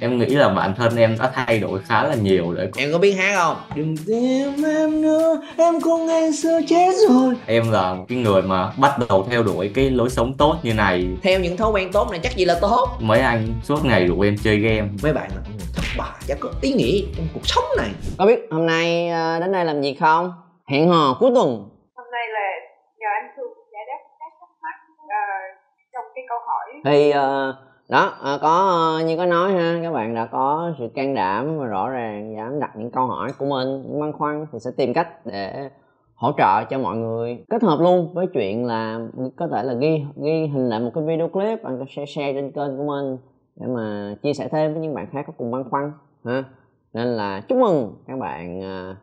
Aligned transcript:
em 0.00 0.18
nghĩ 0.18 0.26
là 0.26 0.48
bản 0.48 0.74
thân 0.74 0.96
em 0.96 1.16
đã 1.20 1.30
thay 1.34 1.58
đổi 1.60 1.80
khá 1.82 2.02
là 2.02 2.14
nhiều 2.14 2.54
để 2.56 2.70
em 2.76 2.92
có 2.92 2.98
biết 2.98 3.12
hát 3.12 3.34
không? 3.36 3.56
Đừng 3.74 3.96
tìm 4.06 4.64
em 4.64 5.02
nữa 5.02 5.42
em 5.56 5.80
cũng 5.80 6.06
ngày 6.06 6.32
xưa 6.32 6.60
chết 6.68 6.92
rồi. 7.08 7.34
Em 7.46 7.72
là 7.72 7.94
một 7.94 8.04
cái 8.08 8.18
người 8.18 8.42
mà 8.42 8.72
bắt 8.76 8.90
đầu 9.08 9.26
theo 9.30 9.42
đuổi 9.42 9.72
cái 9.74 9.90
lối 9.90 10.10
sống 10.10 10.34
tốt 10.38 10.56
như 10.62 10.74
này. 10.74 11.08
Theo 11.22 11.40
những 11.40 11.56
thói 11.56 11.70
quen 11.70 11.92
tốt 11.92 12.10
này 12.10 12.20
chắc 12.22 12.36
gì 12.36 12.44
là 12.44 12.58
tốt. 12.60 12.88
Mấy 13.00 13.20
anh 13.20 13.46
suốt 13.62 13.84
ngày 13.84 14.06
rủ 14.06 14.20
em 14.20 14.36
chơi 14.44 14.56
game. 14.56 14.88
Mấy 15.02 15.12
bạn 15.12 15.30
là 15.30 15.42
người 15.48 15.66
thất 15.76 15.82
bại 15.98 16.20
chẳng 16.28 16.38
có 16.40 16.50
ý 16.62 16.72
nghĩa 16.72 17.00
trong 17.16 17.26
cuộc 17.34 17.46
sống 17.46 17.64
này. 17.76 17.90
Có 18.18 18.26
biết 18.26 18.40
hôm 18.50 18.66
nay 18.66 19.08
ờ, 19.08 19.40
đến 19.40 19.52
đây 19.52 19.64
làm 19.64 19.82
gì 19.82 19.94
không? 19.94 20.32
Hẹn 20.68 20.88
hò 20.88 21.16
cuối 21.20 21.30
tuần. 21.34 21.68
Hôm 21.96 22.06
nay 22.12 22.22
là 22.32 22.48
nhờ 22.98 23.06
anh 23.22 23.30
Thương 23.36 23.52
giải 23.72 23.82
đáp 23.88 24.02
các 24.20 24.32
thắc 24.40 24.48
mắc 24.62 24.76
ờ, 25.08 25.16
trong 25.92 26.04
cái 26.14 26.24
câu 26.28 26.38
hỏi. 26.46 26.66
Thì 26.84 27.10
ờ, 27.10 27.56
đó 27.88 28.14
à, 28.22 28.38
có 28.42 28.48
ờ, 28.48 29.04
như 29.04 29.16
có 29.16 29.26
nói 29.26 29.52
ha 29.52 29.80
các 29.82 29.92
bạn 29.92 30.14
đã 30.14 30.26
có 30.26 30.72
sự 30.78 30.88
can 30.94 31.14
đảm 31.14 31.58
và 31.58 31.66
rõ 31.66 31.90
ràng 31.90 32.34
dám 32.36 32.60
đặt 32.60 32.70
những 32.76 32.90
câu 32.90 33.06
hỏi 33.06 33.32
của 33.38 33.46
mình 33.46 33.82
những 33.82 34.00
băn 34.00 34.12
khoăn 34.12 34.46
thì 34.52 34.58
sẽ 34.58 34.70
tìm 34.76 34.94
cách 34.94 35.26
để 35.26 35.70
hỗ 36.14 36.32
trợ 36.38 36.64
cho 36.70 36.78
mọi 36.78 36.96
người. 36.96 37.44
Kết 37.50 37.62
hợp 37.62 37.80
luôn 37.80 38.14
với 38.14 38.26
chuyện 38.26 38.66
là 38.66 39.00
có 39.36 39.48
thể 39.48 39.62
là 39.62 39.74
ghi 39.74 40.04
ghi 40.22 40.46
hình 40.46 40.68
lại 40.68 40.80
một 40.80 40.90
cái 40.94 41.04
video 41.04 41.28
clip 41.28 41.62
bạn 41.62 41.78
có 41.78 41.84
share 41.88 42.06
share 42.06 42.32
trên 42.32 42.52
kênh 42.52 42.76
của 42.76 42.84
mình 42.84 43.18
để 43.56 43.66
mà 43.66 44.14
chia 44.22 44.32
sẻ 44.32 44.48
thêm 44.48 44.72
với 44.72 44.82
những 44.82 44.94
bạn 44.94 45.06
khác 45.12 45.24
có 45.26 45.32
cùng 45.36 45.50
băn 45.50 45.70
khoăn 45.70 45.92
ha. 46.24 46.44
Nên 46.92 47.08
là 47.08 47.40
chúc 47.48 47.58
mừng 47.58 47.94
các 48.06 48.18
bạn 48.18 48.62
ờ, 48.62 48.96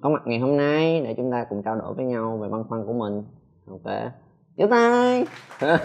có 0.00 0.08
mặt 0.08 0.22
ngày 0.24 0.38
hôm 0.38 0.56
nay 0.56 1.00
để 1.04 1.14
chúng 1.16 1.30
ta 1.30 1.44
cùng 1.48 1.62
trao 1.62 1.76
đổi 1.76 1.94
với 1.94 2.04
nhau 2.04 2.38
về 2.42 2.48
băn 2.48 2.64
khoăn 2.68 2.86
của 2.86 2.92
mình. 2.92 3.22
Ok 3.66 3.94
chúc 4.56 4.70
tay. 4.70 5.24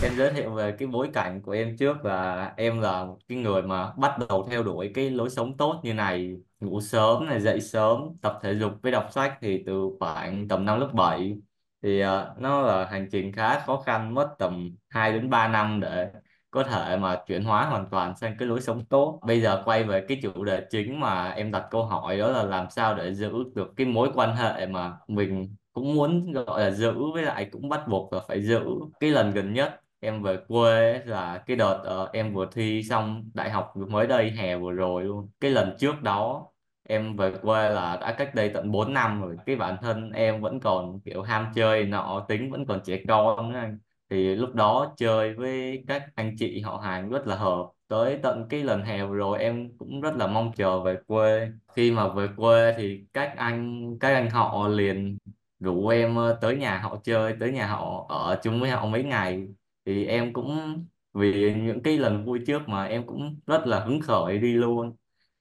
em 0.00 0.16
giới 0.16 0.32
thiệu 0.32 0.50
về 0.54 0.72
cái 0.78 0.88
bối 0.88 1.10
cảnh 1.14 1.42
của 1.42 1.52
em 1.52 1.76
trước 1.76 2.04
là 2.04 2.44
em 2.56 2.80
là 2.80 3.04
một 3.04 3.18
cái 3.28 3.38
người 3.38 3.62
mà 3.62 3.92
bắt 3.96 4.16
đầu 4.28 4.46
theo 4.50 4.62
đuổi 4.62 4.90
cái 4.94 5.10
lối 5.10 5.30
sống 5.30 5.56
tốt 5.56 5.80
như 5.84 5.94
này 5.94 6.36
ngủ 6.60 6.80
sớm 6.80 7.26
này 7.26 7.40
dậy 7.40 7.60
sớm 7.60 8.00
tập 8.22 8.38
thể 8.42 8.54
dục 8.54 8.72
với 8.82 8.92
đọc 8.92 9.08
sách 9.12 9.38
thì 9.40 9.62
từ 9.66 9.90
khoảng 10.00 10.48
tầm 10.48 10.64
năm 10.64 10.80
lớp 10.80 10.90
7 10.94 11.36
thì 11.82 12.00
ờ, 12.00 12.34
nó 12.38 12.62
là 12.62 12.84
hành 12.86 13.08
trình 13.12 13.32
khá 13.32 13.60
khó 13.60 13.82
khăn 13.86 14.14
mất 14.14 14.34
tầm 14.38 14.76
2 14.88 15.12
đến 15.12 15.30
3 15.30 15.48
năm 15.48 15.80
để 15.80 16.10
có 16.50 16.62
thể 16.62 16.96
mà 16.96 17.22
chuyển 17.26 17.44
hóa 17.44 17.66
hoàn 17.66 17.86
toàn 17.90 18.16
sang 18.16 18.36
cái 18.38 18.48
lối 18.48 18.60
sống 18.60 18.84
tốt. 18.86 19.20
Bây 19.26 19.40
giờ 19.40 19.62
quay 19.64 19.84
về 19.84 20.04
cái 20.08 20.18
chủ 20.22 20.44
đề 20.44 20.66
chính 20.70 21.00
mà 21.00 21.30
em 21.30 21.50
đặt 21.52 21.66
câu 21.70 21.84
hỏi 21.84 22.18
đó 22.18 22.30
là 22.30 22.42
làm 22.42 22.70
sao 22.70 22.94
để 22.94 23.14
giữ 23.14 23.32
được 23.54 23.72
cái 23.76 23.86
mối 23.86 24.10
quan 24.14 24.36
hệ 24.36 24.66
mà 24.66 24.92
mình 25.08 25.56
cũng 25.72 25.94
muốn 25.94 26.32
gọi 26.32 26.60
là 26.60 26.70
giữ 26.70 26.94
với 27.14 27.22
lại 27.22 27.48
cũng 27.52 27.68
bắt 27.68 27.88
buộc 27.88 28.12
là 28.12 28.20
phải 28.28 28.42
giữ 28.42 28.60
cái 29.00 29.10
lần 29.10 29.32
gần 29.32 29.52
nhất 29.54 29.80
em 30.06 30.22
về 30.22 30.36
quê 30.48 30.92
ấy 30.92 31.06
là 31.06 31.42
cái 31.46 31.56
đợt 31.56 31.80
ờ, 31.84 32.10
em 32.12 32.34
vừa 32.34 32.46
thi 32.52 32.82
xong 32.82 33.30
đại 33.34 33.50
học 33.50 33.72
mới 33.76 34.06
đây 34.06 34.30
hè 34.30 34.56
vừa 34.56 34.72
rồi 34.72 35.04
luôn. 35.04 35.30
Cái 35.40 35.50
lần 35.50 35.76
trước 35.78 36.02
đó 36.02 36.46
em 36.88 37.16
về 37.16 37.32
quê 37.42 37.70
là 37.70 37.96
đã 38.00 38.14
cách 38.18 38.34
đây 38.34 38.50
tận 38.54 38.70
4 38.72 38.92
năm 38.94 39.22
rồi. 39.22 39.36
Cái 39.46 39.56
bản 39.56 39.76
thân 39.82 40.10
em 40.12 40.40
vẫn 40.40 40.60
còn 40.60 41.00
kiểu 41.00 41.22
ham 41.22 41.46
chơi 41.54 41.84
nọ 41.84 42.24
tính 42.28 42.50
vẫn 42.50 42.66
còn 42.66 42.80
trẻ 42.84 42.98
con 43.08 43.52
nữa 43.52 43.58
anh. 43.58 43.78
Thì 44.10 44.34
lúc 44.34 44.54
đó 44.54 44.94
chơi 44.96 45.34
với 45.34 45.84
các 45.88 46.02
anh 46.14 46.34
chị 46.38 46.60
họ 46.60 46.76
hàng 46.76 47.08
rất 47.10 47.26
là 47.26 47.36
hợp. 47.36 47.66
Tới 47.88 48.18
tận 48.22 48.46
cái 48.50 48.62
lần 48.64 48.82
hè 48.82 49.06
vừa 49.06 49.14
rồi 49.16 49.38
em 49.38 49.76
cũng 49.78 50.00
rất 50.00 50.16
là 50.16 50.26
mong 50.26 50.52
chờ 50.56 50.80
về 50.82 50.96
quê. 51.06 51.48
Khi 51.76 51.90
mà 51.92 52.08
về 52.08 52.28
quê 52.36 52.74
thì 52.78 53.04
các 53.12 53.32
anh 53.36 53.84
các 54.00 54.08
anh 54.14 54.30
họ 54.30 54.68
liền 54.68 55.18
rủ 55.60 55.88
em 55.88 56.16
ờ, 56.16 56.38
tới 56.40 56.56
nhà 56.56 56.78
họ 56.78 56.96
chơi 57.04 57.34
tới 57.40 57.52
nhà 57.52 57.66
họ 57.66 58.06
ở 58.08 58.40
chung 58.42 58.60
với 58.60 58.70
họ 58.70 58.86
mấy 58.86 59.04
ngày 59.04 59.46
thì 59.86 60.06
em 60.06 60.32
cũng 60.32 60.84
vì 61.14 61.54
những 61.54 61.82
cái 61.82 61.98
lần 61.98 62.24
vui 62.24 62.40
trước 62.46 62.68
mà 62.68 62.84
em 62.86 63.06
cũng 63.06 63.40
rất 63.46 63.66
là 63.66 63.84
hứng 63.84 64.00
khởi 64.00 64.38
đi 64.38 64.54
luôn. 64.54 64.96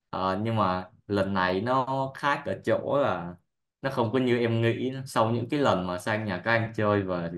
Ờ, 0.10 0.40
nhưng 0.44 0.56
mà 0.56 0.90
lần 1.08 1.34
này 1.34 1.62
nó 1.62 2.12
khác 2.16 2.44
ở 2.46 2.62
chỗ 2.66 3.00
là 3.02 3.36
nó 3.82 3.90
không 3.90 4.12
có 4.14 4.20
như 4.20 4.40
em 4.40 4.62
nghĩ. 4.62 4.94
Sau 5.06 5.32
những 5.32 5.50
cái 5.50 5.60
lần 5.60 5.88
mà 5.88 6.00
sang 6.00 6.26
nhà 6.26 6.42
các 6.46 6.52
anh 6.52 6.74
chơi 6.76 7.04
và 7.04 7.32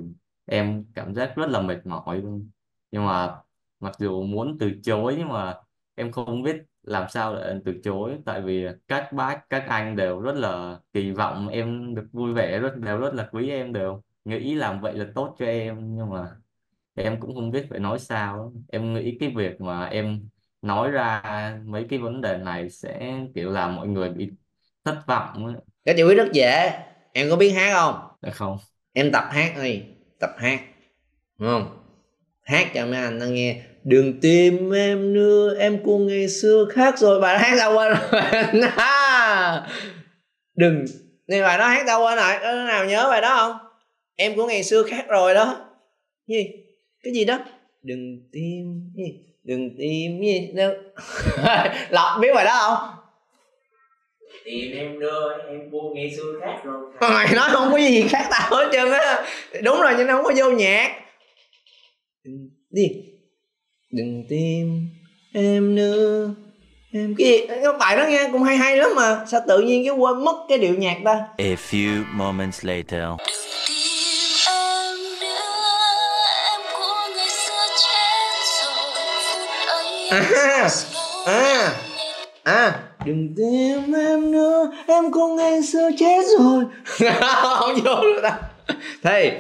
em 0.46 0.85
cảm 0.94 1.16
giác 1.16 1.34
rất 1.35 1.50
là 1.50 1.62
mệt 1.62 1.85
mỏi 1.85 2.17
luôn. 2.22 2.50
Nhưng 2.91 3.06
mà 3.06 3.35
mặc 3.79 3.96
dù 4.00 4.23
muốn 4.23 4.57
từ 4.59 4.72
chối 4.84 5.16
nhưng 5.17 5.29
mà 5.29 5.56
em 5.96 6.12
không 6.12 6.44
biết 6.44 6.56
làm 6.84 7.09
sao 7.09 7.35
để 7.35 7.59
từ 7.66 7.73
chối. 7.84 8.17
Tại 8.25 8.41
vì 8.41 8.67
các 8.88 9.13
bác 9.13 9.50
các 9.50 9.63
anh 9.67 9.96
đều 9.96 10.19
rất 10.22 10.35
là 10.35 10.79
kỳ 10.94 11.12
vọng 11.12 11.47
em 11.47 11.96
được 11.96 12.07
vui 12.13 12.34
vẻ 12.34 12.59
rất 12.59 12.75
đều 12.78 12.97
rất 12.97 13.13
là 13.13 13.29
quý 13.31 13.50
em 13.50 13.73
đều. 13.73 14.03
Nghĩ 14.25 14.56
làm 14.56 14.81
vậy 14.81 14.94
là 14.94 15.06
tốt 15.16 15.35
cho 15.40 15.46
em 15.46 15.96
nhưng 15.96 16.09
mà 16.09 16.35
em 17.03 17.19
cũng 17.19 17.35
không 17.35 17.52
biết 17.52 17.66
phải 17.69 17.80
nói 17.80 18.00
sao 18.00 18.53
em 18.69 18.94
nghĩ 18.94 19.18
cái 19.19 19.34
việc 19.35 19.62
mà 19.62 19.85
em 19.85 20.30
nói 20.62 20.91
ra 20.91 21.22
mấy 21.66 21.85
cái 21.90 22.00
vấn 22.00 22.22
đề 22.22 22.38
này 22.38 22.69
sẽ 22.69 23.19
kiểu 23.35 23.52
làm 23.52 23.75
mọi 23.75 23.88
người 23.88 24.09
bị 24.09 24.30
thất 24.85 25.02
vọng 25.08 25.47
á. 25.47 25.53
cái 25.85 25.96
giải 25.97 26.08
quyết 26.08 26.16
rất 26.16 26.28
dễ. 26.34 26.72
Em 27.13 27.30
có 27.30 27.35
biết 27.35 27.50
hát 27.50 27.74
không? 27.74 27.96
Được 28.22 28.31
không. 28.34 28.58
Em 28.94 29.12
tập 29.12 29.24
hát 29.31 29.53
đi 29.63 29.81
tập 30.19 30.30
hát 30.38 30.59
đúng 31.40 31.50
không? 31.50 31.80
Hát 32.44 32.68
cho 32.74 32.85
mấy 32.85 32.96
anh 33.02 33.19
nó 33.19 33.25
nghe 33.25 33.62
đừng 33.84 34.19
tìm 34.22 34.72
em 34.72 35.14
nữa 35.14 35.56
em 35.59 35.84
của 35.84 35.97
ngày 35.97 36.29
xưa 36.29 36.66
khác 36.72 37.00
rồi. 37.00 37.22
Bạn 37.22 37.40
hát 37.40 37.56
đâu 37.58 37.78
quên 37.78 37.94
rồi. 37.94 38.22
Đừng 40.56 40.85
nên 41.28 41.44
bài 41.44 41.58
đó 41.58 41.68
hát 41.68 41.84
đâu 41.88 42.02
quên 42.06 42.18
rồi. 42.18 42.34
Có 42.41 42.52
nào 42.52 42.85
nhớ 42.85 43.08
bài 43.09 43.22
đó 43.22 43.35
không? 43.38 43.72
Em 44.16 44.35
của 44.35 44.47
ngày 44.47 44.64
xưa 44.64 44.84
khác 44.84 45.06
rồi 45.08 45.34
đó. 45.34 45.69
Gì 46.28 46.66
cái 47.03 47.13
gì 47.13 47.25
đó? 47.25 47.40
Đừng 47.84 48.30
tìm 48.31 48.91
gì 48.96 49.28
đừng 49.47 49.75
tìm 49.78 50.22
gì 50.22 50.52
đâu. 50.56 50.74
Lọc 51.90 52.22
biết 52.22 52.34
bài 52.35 52.46
đó 52.46 52.59
không? 52.62 53.03
Tìm 54.46 54.72
em 54.78 55.00
đưa 55.00 55.38
em 55.50 55.72
buông 55.72 55.94
ngày 55.94 56.13
xưa 56.16 56.40
khác 56.41 56.62
rồi 56.63 56.91
mày 57.12 57.35
nói 57.35 57.50
không 57.52 57.72
có 57.72 57.78
gì 57.78 58.08
khác 58.08 58.28
tao 58.31 58.50
hết 58.52 58.69
trơn 58.74 58.91
á. 58.91 59.25
Đúng 59.63 59.81
rồi 59.81 59.94
nhưng 59.97 60.08
nó 60.08 60.16
không 60.16 60.24
có 60.24 60.34
vô 60.38 60.52
nhạc. 60.52 60.91
Đừng 62.24 62.50
đi 62.69 62.91
đừng 63.91 64.24
tìm 64.29 64.88
em 65.34 65.75
nữa. 65.75 66.29
Em 66.94 67.16
cái 67.18 67.28
gì? 67.28 67.47
Cái 67.47 67.74
bài 67.79 67.97
đó 67.97 68.06
nghe 68.09 68.29
cũng 68.31 68.44
hay 68.44 68.58
hay 68.58 68.78
lắm 68.78 68.90
mà. 68.96 69.25
Sao 69.28 69.41
tự 69.47 69.59
nhiên 69.59 69.85
cái 69.85 69.94
quên 69.94 70.25
mất 70.25 70.46
cái 70.50 70.58
điệu 70.58 70.75
nhạc 70.75 70.97
ta? 71.06 71.28
A 71.38 71.56
few 71.69 72.03
moments 72.14 72.66
later. 72.66 73.03
À 80.09 80.69
à 81.25 81.73
à. 82.44 82.79
Đừng 83.06 83.35
tìm 83.38 83.94
em 83.94 84.31
nữa 84.31 84.72
em 84.88 85.12
cũng 85.12 85.35
ngày 85.35 85.63
xưa 85.63 85.90
chết 86.00 86.25
rồi. 86.40 86.63
Không 87.59 87.75
vô 87.84 88.01
được 88.01 88.19
ta 88.23 88.40
thì 89.03 89.31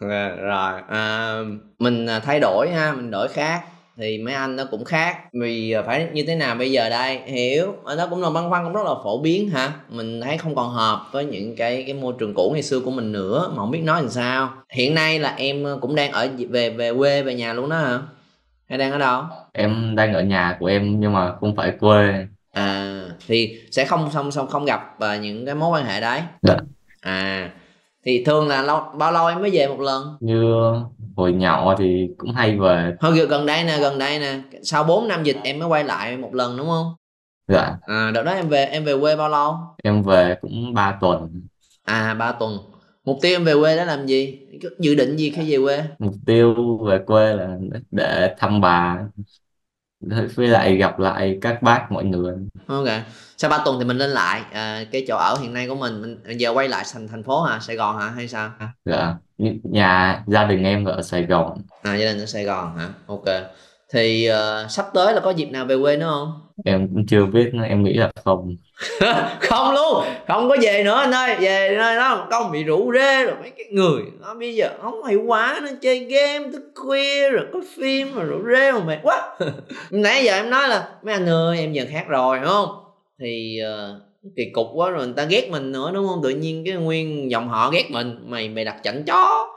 à, 0.00 0.28
rồi 0.28 0.80
à, 0.88 1.36
mình 1.78 2.06
à, 2.06 2.20
thay 2.20 2.40
đổi 2.40 2.68
ha 2.70 2.92
mình 2.92 3.10
đổi 3.10 3.28
khác. 3.28 3.62
Thì 3.96 4.18
mấy 4.18 4.34
anh 4.34 4.56
nó 4.56 4.64
cũng 4.70 4.84
khác. 4.84 5.16
Vì 5.32 5.72
à, 5.72 5.82
phải 5.82 6.08
như 6.12 6.24
thế 6.26 6.34
nào 6.34 6.54
bây 6.54 6.72
giờ 6.72 6.90
đây? 6.90 7.18
Hiểu. 7.26 7.74
Ờ, 7.84 7.96
nó 7.96 8.06
cũng 8.06 8.22
là 8.22 8.30
băn 8.30 8.50
khoăn 8.50 8.64
cũng 8.64 8.72
rất 8.72 8.84
là 8.84 8.94
phổ 9.04 9.18
biến 9.18 9.50
hả? 9.50 9.72
Mình 9.88 10.20
thấy 10.20 10.38
không 10.38 10.54
còn 10.54 10.70
hợp 10.70 11.06
với 11.12 11.24
những 11.24 11.56
cái 11.56 11.84
cái 11.86 11.94
môi 11.94 12.14
trường 12.18 12.34
cũ 12.34 12.50
ngày 12.52 12.62
xưa 12.62 12.80
của 12.80 12.90
mình 12.90 13.12
nữa 13.12 13.48
mà 13.50 13.56
không 13.56 13.70
biết 13.70 13.82
nói 13.82 14.02
làm 14.02 14.10
sao. 14.10 14.52
Hiện 14.72 14.94
nay 14.94 15.18
là 15.18 15.34
em 15.36 15.64
cũng 15.80 15.94
đang 15.94 16.12
ở 16.12 16.28
về 16.48 16.70
về 16.70 16.92
quê 16.94 17.22
về 17.22 17.34
nhà 17.34 17.52
luôn 17.52 17.70
đó 17.70 17.76
hả? 17.76 17.98
Hay 18.68 18.78
đang 18.78 18.92
ở 18.92 18.98
đâu 18.98 19.22
em 19.54 19.94
đang 19.96 20.14
ở 20.14 20.22
nhà 20.22 20.56
của 20.60 20.66
em 20.66 21.00
nhưng 21.00 21.12
mà 21.12 21.36
không 21.40 21.56
phải 21.56 21.72
quê. 21.80 22.26
À 22.52 23.00
thì 23.26 23.60
sẽ 23.70 23.84
không 23.84 24.10
không 24.12 24.30
không 24.30 24.46
không 24.46 24.64
gặp 24.64 25.00
à, 25.00 25.16
những 25.16 25.46
cái 25.46 25.54
mối 25.54 25.70
quan 25.70 25.86
hệ 25.86 26.00
đấy. 26.00 26.20
Dạ. 26.42 26.56
à 27.00 27.50
thì 28.06 28.24
thường 28.24 28.48
là 28.48 28.62
lâu 28.62 28.80
bao 28.98 29.12
lâu 29.12 29.26
em 29.26 29.40
mới 29.40 29.50
về 29.50 29.66
một 29.68 29.80
lần? 29.80 30.16
Như 30.20 30.54
hồi 31.16 31.32
nhỏ 31.32 31.74
thì 31.78 32.08
cũng 32.18 32.32
hay 32.32 32.58
về. 32.58 32.94
Thôi 33.00 33.26
gần- 33.28 33.46
đây 33.46 33.64
nè 33.64 33.78
gần 33.78 33.98
đây 33.98 34.18
nè. 34.18 34.38
Sau 34.62 34.84
4 34.84 35.08
năm 35.08 35.22
dịch 35.22 35.36
em 35.42 35.58
mới 35.58 35.68
quay 35.68 35.84
lại 35.84 36.16
một 36.16 36.34
lần 36.34 36.56
đúng 36.56 36.66
không? 36.66 36.94
Dạ. 37.48 37.76
À 37.86 38.10
đợt 38.14 38.22
đó 38.22 38.32
em 38.32 38.48
về 38.48 38.64
em 38.64 38.84
về 38.84 38.94
quê 39.00 39.16
bao 39.16 39.28
lâu? 39.28 39.56
Em 39.84 40.02
về 40.02 40.36
cũng 40.40 40.74
3 40.74 40.98
tuần. 41.00 41.42
À 41.84 42.14
ba 42.14 42.32
tuần. 42.32 42.58
Mục 43.04 43.18
tiêu 43.22 43.36
em 43.36 43.44
về 43.44 43.54
quê 43.54 43.76
đó 43.76 43.84
làm 43.84 44.06
gì? 44.06 44.38
Dự 44.78 44.94
định 44.94 45.16
gì 45.16 45.30
khi 45.30 45.52
về 45.56 45.64
quê? 45.64 45.82
Mục 45.98 46.14
tiêu 46.26 46.78
về 46.86 46.98
quê 47.06 47.34
là 47.34 47.56
để 47.90 48.34
thăm 48.38 48.60
bà 48.60 48.98
với 50.34 50.48
lại 50.48 50.76
gặp 50.76 50.98
lại 50.98 51.38
các 51.40 51.62
bác 51.62 51.92
mọi 51.92 52.04
người. 52.04 52.34
Ok. 52.66 52.88
Sau 53.36 53.50
ba 53.50 53.58
tuần 53.64 53.78
thì 53.78 53.84
mình 53.84 53.98
lên 53.98 54.10
lại? 54.10 54.42
À, 54.52 54.84
cái 54.92 55.04
chỗ 55.08 55.16
ở 55.16 55.36
hiện 55.42 55.52
nay 55.52 55.68
của 55.68 55.74
mình 55.74 56.02
mình 56.02 56.40
giờ 56.40 56.50
quay 56.54 56.68
lại 56.68 56.84
thành 56.92 57.08
thành 57.08 57.22
phố 57.22 57.42
hả? 57.42 57.58
Sài 57.60 57.76
gòn 57.76 57.98
hả? 57.98 58.08
Hay 58.08 58.28
sao? 58.28 58.50
Dạ. 58.84 59.14
Nhà 59.62 60.22
gia 60.26 60.44
đình 60.44 60.64
em 60.64 60.84
ở 60.84 61.02
Sài 61.02 61.22
Gòn. 61.22 61.58
À 61.82 61.96
gia 61.96 62.06
đình 62.06 62.18
ở 62.20 62.26
sài 62.26 62.44
gòn 62.44 62.78
hả? 62.78 62.88
Ok 63.06 63.24
thì 63.94 64.28
uh, 64.30 64.70
sắp 64.70 64.86
tới 64.94 65.14
là 65.14 65.20
có 65.20 65.30
dịp 65.30 65.50
nào 65.50 65.64
về 65.64 65.76
quê 65.82 65.96
nữa 65.96 66.06
không? 66.10 66.32
Em 66.64 66.88
cũng 66.94 67.06
chưa 67.06 67.26
biết 67.26 67.50
nữa 67.54 67.64
em 67.68 67.82
nghĩ 67.82 67.92
là 67.94 68.10
không. 68.24 68.56
Không 69.40 69.74
luôn 69.74 70.04
không 70.26 70.48
có 70.48 70.56
về 70.60 70.82
nữa 70.84 70.94
anh 70.94 71.14
ơi 71.14 71.36
về 71.40 71.74
nơi 71.78 71.96
đó 71.96 72.26
con 72.30 72.52
bị 72.52 72.64
rủ 72.64 72.92
rê 72.94 73.24
rồi 73.24 73.34
mấy 73.40 73.50
cái 73.50 73.66
người. 73.70 74.02
Nó 74.20 74.34
bây 74.34 74.54
giờ 74.54 74.68
không 74.82 75.06
hiệu 75.06 75.22
quả 75.26 75.60
nó 75.62 75.68
chơi 75.82 75.98
game 75.98 76.52
thức 76.52 76.62
khuya 76.74 77.30
rồi 77.30 77.46
có 77.52 77.60
phim 77.76 78.14
rồi 78.14 78.24
rủ 78.24 78.36
rê 78.52 78.72
mà 78.72 78.78
mệt 78.84 78.98
quá. 79.02 79.38
Nãy 79.90 80.24
giờ 80.24 80.32
em 80.34 80.50
nói 80.50 80.68
là 80.68 80.88
mấy 81.02 81.14
anh 81.14 81.28
ơi 81.28 81.58
em 81.58 81.72
giờ 81.72 81.84
khác 81.90 82.04
rồi 82.08 82.38
đúng 82.38 82.48
không? 82.48 82.68
Thì 83.20 83.58
uh, 83.62 84.02
kỳ 84.36 84.50
cục 84.52 84.66
quá 84.74 84.90
rồi 84.90 85.06
người 85.06 85.14
ta 85.16 85.24
ghét 85.24 85.48
mình 85.50 85.72
nữa 85.72 85.90
đúng 85.94 86.08
không? 86.08 86.20
Tự 86.22 86.30
nhiên 86.30 86.62
cái 86.66 86.74
nguyên 86.74 87.30
dòng 87.30 87.48
họ 87.48 87.70
ghét 87.70 87.84
mình 87.90 88.18
mày 88.26 88.48
mày 88.48 88.64
đặt 88.64 88.76
chảnh 88.82 89.04
chó 89.04 89.53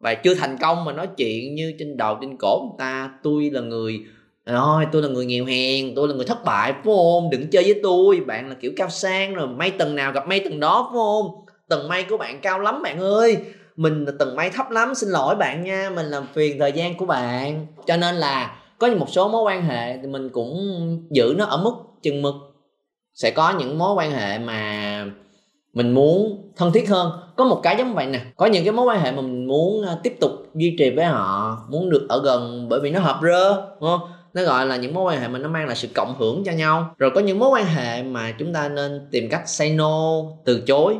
và 0.00 0.14
chưa 0.14 0.34
thành 0.34 0.56
công 0.60 0.84
mà 0.84 0.92
nói 0.92 1.08
chuyện 1.16 1.54
như 1.54 1.74
trên 1.78 1.96
đầu, 1.96 2.18
trên 2.20 2.36
cổ 2.36 2.60
người 2.62 2.76
ta, 2.78 3.10
tôi 3.22 3.50
là 3.52 3.60
người, 3.60 4.00
rồi, 4.46 4.86
tôi 4.92 5.02
là 5.02 5.08
người 5.08 5.26
nghèo 5.26 5.44
hèn, 5.44 5.94
tôi 5.94 6.08
là 6.08 6.14
người 6.14 6.26
thất 6.26 6.44
bại 6.44 6.72
phải 6.72 6.82
không 6.84 7.30
đừng 7.30 7.50
chơi 7.50 7.64
với 7.64 7.80
tôi. 7.82 8.20
Bạn 8.20 8.48
là 8.48 8.54
kiểu 8.54 8.72
cao 8.76 8.88
sang 8.90 9.34
rồi, 9.34 9.48
may 9.48 9.70
tầng 9.70 9.96
nào 9.96 10.12
gặp 10.12 10.28
may 10.28 10.40
tầng 10.40 10.60
đó 10.60 10.88
phải 10.90 10.96
không 10.96 11.46
tầng 11.68 11.88
may 11.88 12.04
của 12.04 12.16
bạn 12.16 12.40
cao 12.40 12.60
lắm, 12.60 12.82
bạn 12.82 13.00
ơi. 13.00 13.36
Mình 13.76 14.04
là 14.04 14.12
tầng 14.18 14.36
may 14.36 14.50
thấp 14.50 14.70
lắm, 14.70 14.94
xin 14.94 15.10
lỗi 15.10 15.34
bạn 15.34 15.64
nha, 15.64 15.90
mình 15.94 16.06
làm 16.06 16.26
phiền 16.32 16.58
thời 16.58 16.72
gian 16.72 16.96
của 16.96 17.06
bạn. 17.06 17.66
Cho 17.86 17.96
nên 17.96 18.14
là 18.14 18.56
có 18.78 18.88
một 18.88 19.06
số 19.08 19.28
mối 19.28 19.42
quan 19.42 19.62
hệ 19.62 19.98
thì 19.98 20.08
mình 20.08 20.28
cũng 20.28 20.58
giữ 21.10 21.34
nó 21.38 21.44
ở 21.44 21.56
mức 21.56 21.74
chừng 22.02 22.22
mực. 22.22 22.34
Sẽ 23.14 23.30
có 23.30 23.54
những 23.58 23.78
mối 23.78 23.94
quan 23.94 24.10
hệ 24.10 24.38
mà 24.38 25.06
mình 25.76 25.92
muốn 25.92 26.42
thân 26.56 26.72
thiết 26.72 26.88
hơn. 26.88 27.12
Có 27.36 27.44
một 27.44 27.60
cái 27.62 27.76
giống 27.78 27.94
vậy 27.94 28.06
nè. 28.06 28.20
Có 28.36 28.46
những 28.46 28.64
cái 28.64 28.72
mối 28.72 28.86
quan 28.86 29.00
hệ 29.00 29.12
mà 29.12 29.20
mình 29.20 29.46
muốn 29.46 29.86
à, 29.86 29.96
tiếp 30.02 30.16
tục 30.20 30.30
duy 30.54 30.76
trì 30.78 30.90
với 30.90 31.04
họ, 31.04 31.58
muốn 31.70 31.90
được 31.90 32.06
ở 32.08 32.22
gần 32.24 32.66
bởi 32.68 32.80
vì 32.80 32.90
nó 32.90 33.00
hợp 33.00 33.18
rơ, 33.22 33.54
đúng 33.80 33.90
không? 33.90 34.00
Nó 34.34 34.42
gọi 34.42 34.66
là 34.66 34.76
những 34.76 34.94
mối 34.94 35.04
quan 35.04 35.20
hệ 35.20 35.28
mà 35.28 35.38
nó 35.38 35.48
mang 35.48 35.66
lại 35.66 35.76
sự 35.76 35.88
cộng 35.94 36.14
hưởng 36.18 36.44
cho 36.44 36.52
nhau. 36.52 36.94
Rồi 36.98 37.10
có 37.14 37.20
những 37.20 37.38
mối 37.38 37.48
quan 37.48 37.64
hệ 37.64 38.02
mà 38.02 38.34
chúng 38.38 38.52
ta 38.52 38.68
nên 38.68 39.08
tìm 39.10 39.28
cách 39.30 39.48
say 39.48 39.70
no, 39.70 40.22
từ 40.44 40.60
chối, 40.66 40.96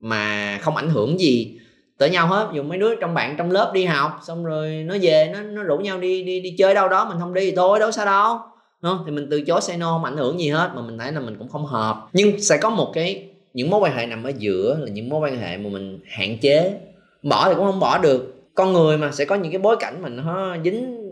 mà 0.00 0.58
không 0.62 0.76
ảnh 0.76 0.90
hưởng 0.90 1.20
gì 1.20 1.58
tới 1.98 2.10
nhau 2.10 2.26
hết. 2.26 2.48
Dù 2.54 2.62
mấy 2.62 2.78
đứa 2.78 2.94
trong 2.94 3.14
bạn 3.14 3.34
trong 3.38 3.50
lớp 3.50 3.70
đi 3.74 3.84
học, 3.84 4.20
xong 4.26 4.44
rồi 4.44 4.84
nó 4.86 4.94
về, 5.02 5.30
nó 5.32 5.40
nó 5.40 5.62
rủ 5.62 5.78
nhau 5.78 5.98
đi 5.98 6.22
đi 6.22 6.40
đi 6.40 6.54
chơi 6.58 6.74
đâu 6.74 6.88
đó, 6.88 7.04
mình 7.08 7.18
không 7.20 7.34
đi 7.34 7.50
thì 7.50 7.56
thôi, 7.56 7.78
đâu 7.78 7.90
sao 7.90 8.06
đâu 8.06 8.38
không? 8.82 9.02
Thì 9.06 9.12
mình 9.12 9.28
từ 9.30 9.40
chối 9.40 9.60
say 9.60 9.76
no, 9.76 9.86
không 9.86 10.04
ảnh 10.04 10.16
hưởng 10.16 10.40
gì 10.40 10.48
hết, 10.48 10.70
mà 10.74 10.82
mình 10.82 10.98
thấy 10.98 11.12
là 11.12 11.20
mình 11.20 11.36
cũng 11.38 11.48
không 11.48 11.66
hợp. 11.66 12.08
Nhưng 12.12 12.42
sẽ 12.42 12.58
có 12.62 12.70
một 12.70 12.90
cái 12.94 13.27
những 13.58 13.70
mối 13.70 13.80
quan 13.80 13.96
hệ 13.96 14.06
nằm 14.06 14.24
ở 14.24 14.32
giữa 14.38 14.78
là 14.80 14.88
những 14.90 15.08
mối 15.08 15.20
quan 15.20 15.38
hệ 15.38 15.56
mà 15.56 15.70
mình 15.70 16.00
hạn 16.06 16.38
chế. 16.38 16.74
Bỏ 17.22 17.48
thì 17.48 17.54
cũng 17.54 17.64
không 17.66 17.80
bỏ 17.80 17.98
được. 17.98 18.34
Con 18.54 18.72
người 18.72 18.98
mà, 18.98 19.10
sẽ 19.12 19.24
có 19.24 19.34
những 19.34 19.52
cái 19.52 19.58
bối 19.58 19.76
cảnh 19.80 20.02
mình 20.02 20.16
nó 20.16 20.56
dính 20.64 21.10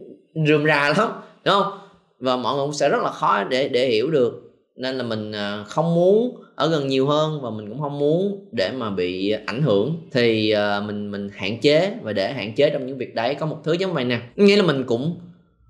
rườm 0.49 0.67
rà 0.67 0.89
lắm, 0.89 1.09
đúng 1.45 1.55
không? 1.55 1.79
Và 2.21 2.37
mọi 2.37 2.55
người 2.55 2.65
cũng 2.65 2.73
sẽ 2.73 2.89
rất 2.89 3.03
là 3.03 3.11
khó 3.11 3.45
để 3.45 3.69
để 3.69 3.87
hiểu 3.87 4.11
được. 4.11 4.43
Nên 4.77 4.99
là 4.99 5.05
mình 5.05 5.33
à, 5.33 5.65
không 5.69 5.95
muốn 5.95 6.37
ở 6.55 6.69
gần 6.69 6.89
nhiều 6.89 7.07
hơn 7.07 7.41
và 7.43 7.51
mình 7.51 7.69
cũng 7.69 7.81
không 7.81 7.99
muốn 7.99 8.49
để 8.53 8.71
mà 8.73 8.91
bị 8.91 9.31
ảnh 9.31 9.63
hưởng. 9.63 9.97
Thì 10.13 10.51
à, 10.51 10.81
mình 10.81 11.11
mình 11.11 11.31
hạn 11.35 11.61
chế 11.61 11.93
và 12.03 12.13
để 12.13 12.33
hạn 12.33 12.55
chế 12.55 12.71
trong 12.71 12.87
những 12.87 12.99
việc 12.99 13.15
đấy. 13.15 13.35
Có 13.35 13.47
một 13.47 13.59
thứ 13.65 13.73
giống 13.73 13.93
vậy 13.93 14.05
nè. 14.05 14.21
Nghĩa 14.37 14.57
là 14.57 14.63
mình 14.63 14.85
cũng 14.85 15.21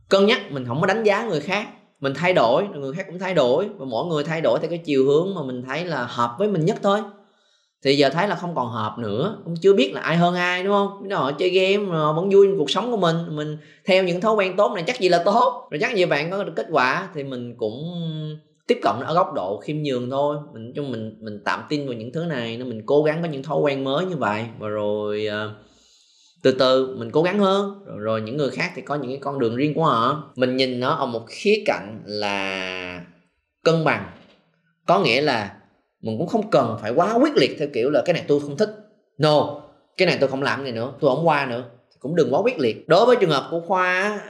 cân 0.09 0.27
nhắc, 0.27 0.53
mình 0.53 0.65
không 0.67 0.81
có 0.81 0.87
đánh 0.87 1.05
giá 1.05 1.27
người 1.27 1.41
khác 1.41 1.69
mình 2.01 2.15
thay 2.15 2.33
đổi 2.33 2.69
người 2.69 2.93
khác 2.93 3.07
cũng 3.07 3.19
thay 3.19 3.35
đổi 3.35 3.69
và 3.79 3.85
mỗi 3.85 4.07
người 4.07 4.25
thay 4.25 4.41
đổi 4.41 4.59
theo 4.59 4.71
cái 4.71 4.79
chiều 4.79 5.07
hướng 5.07 5.35
mà 5.35 5.43
mình 5.43 5.63
thấy 5.63 5.85
là 5.85 6.05
hợp 6.05 6.37
với 6.39 6.49
mình 6.49 6.65
nhất 6.65 6.77
thôi. 6.83 7.01
Thì 7.83 7.97
giờ 7.97 8.11
thấy 8.11 8.29
là 8.29 8.35
không 8.35 8.55
còn 8.55 8.69
hợp 8.69 8.99
nữa 8.99 9.39
cũng 9.45 9.55
chưa 9.61 9.73
biết 9.73 9.93
là 9.95 10.01
ai 10.01 10.17
hơn 10.17 10.35
ai 10.35 10.65
đúng 10.65 10.73
không? 10.73 11.03
Biết 11.03 11.15
họ 11.15 11.33
chơi 11.33 11.51
game 11.51 11.85
rồi 11.85 12.15
vẫn 12.15 12.31
vui 12.31 12.49
cuộc 12.59 12.71
sống 12.71 12.91
của 12.91 12.97
mình 12.97 13.17
mình 13.37 13.59
theo 13.85 14.05
những 14.05 14.21
thói 14.21 14.35
quen 14.35 14.57
tốt 14.57 14.73
này 14.75 14.85
chắc 14.87 15.01
gì 15.01 15.09
là 15.09 15.23
tốt 15.25 15.69
rồi 15.71 15.79
chắc 15.81 15.97
gì 15.97 16.07
bạn 16.07 16.31
có 16.31 16.45
được 16.45 16.53
kết 16.57 16.67
quả 16.71 17.09
thì 17.15 17.25
mình 17.25 17.55
cũng 17.59 17.75
tiếp 18.67 18.79
cận 18.83 18.95
ở 19.05 19.15
góc 19.15 19.33
độ 19.35 19.61
khiêm 19.61 19.77
nhường 19.83 20.11
thôi. 20.11 20.37
Mình 20.53 20.73
cho 20.77 20.83
mình 20.83 21.17
mình 21.21 21.41
tạm 21.45 21.63
tin 21.69 21.87
vào 21.87 21.95
những 21.95 22.13
thứ 22.13 22.25
này 22.25 22.57
nên 22.57 22.69
mình 22.69 22.83
cố 22.87 23.03
gắng 23.03 23.23
có 23.23 23.29
những 23.29 23.43
thói 23.43 23.59
quen 23.59 23.85
mới 23.85 24.07
như 24.07 24.17
vậy. 24.17 24.45
Và 24.59 24.69
rồi 24.69 25.29
uh, 25.29 25.66
từ 26.43 26.53
từ 26.53 26.97
mình 26.97 27.11
cố 27.11 27.23
gắng 27.23 27.39
hơn. 27.39 27.85
Rồi, 27.87 27.99
rồi 27.99 28.21
những 28.21 28.37
người 28.37 28.51
khác 28.51 28.73
thì 28.75 28.83
có 28.83 28.95
những 28.95 29.11
cái 29.11 29.19
con 29.23 29.39
đường 29.39 29.57
riêng 29.57 29.75
của 29.75 29.85
họ. 29.85 30.33
Mình 30.37 30.57
nhìn 30.57 30.81
nó 30.81 30.91
ở 30.91 31.07
một 31.07 31.25
khía 31.27 31.63
cạnh 31.67 32.03
là 32.05 33.01
cân 33.65 33.85
bằng. 33.85 34.11
Có 34.87 35.01
nghĩa 35.01 35.21
là 35.21 35.57
mình 36.01 36.19
cũng 36.19 36.27
không 36.27 36.51
cần 36.51 36.79
phải 36.83 36.91
quá 36.91 37.15
quyết 37.15 37.37
liệt 37.37 37.57
theo 37.59 37.69
kiểu 37.75 37.91
là 37.91 38.03
cái 38.05 38.15
này 38.15 38.25
tôi 38.29 38.41
không 38.41 38.57
thích. 38.57 38.71
No 39.19 39.61
cái 39.97 40.07
này 40.07 40.17
tôi 40.21 40.29
không 40.29 40.43
làm 40.43 40.65
này 40.65 40.73
nữa 40.73 40.93
tôi 41.01 41.17
không 41.17 41.27
qua 41.27 41.47
nữa. 41.47 41.65
Cũng 41.99 42.17
đừng 42.17 42.35
quá 42.35 42.41
quyết 42.41 42.59
liệt. 42.59 42.89
Đối 42.89 43.07
với 43.07 43.17
trường 43.17 43.31
hợp 43.31 43.49
của 43.51 43.61
khoa 43.61 44.21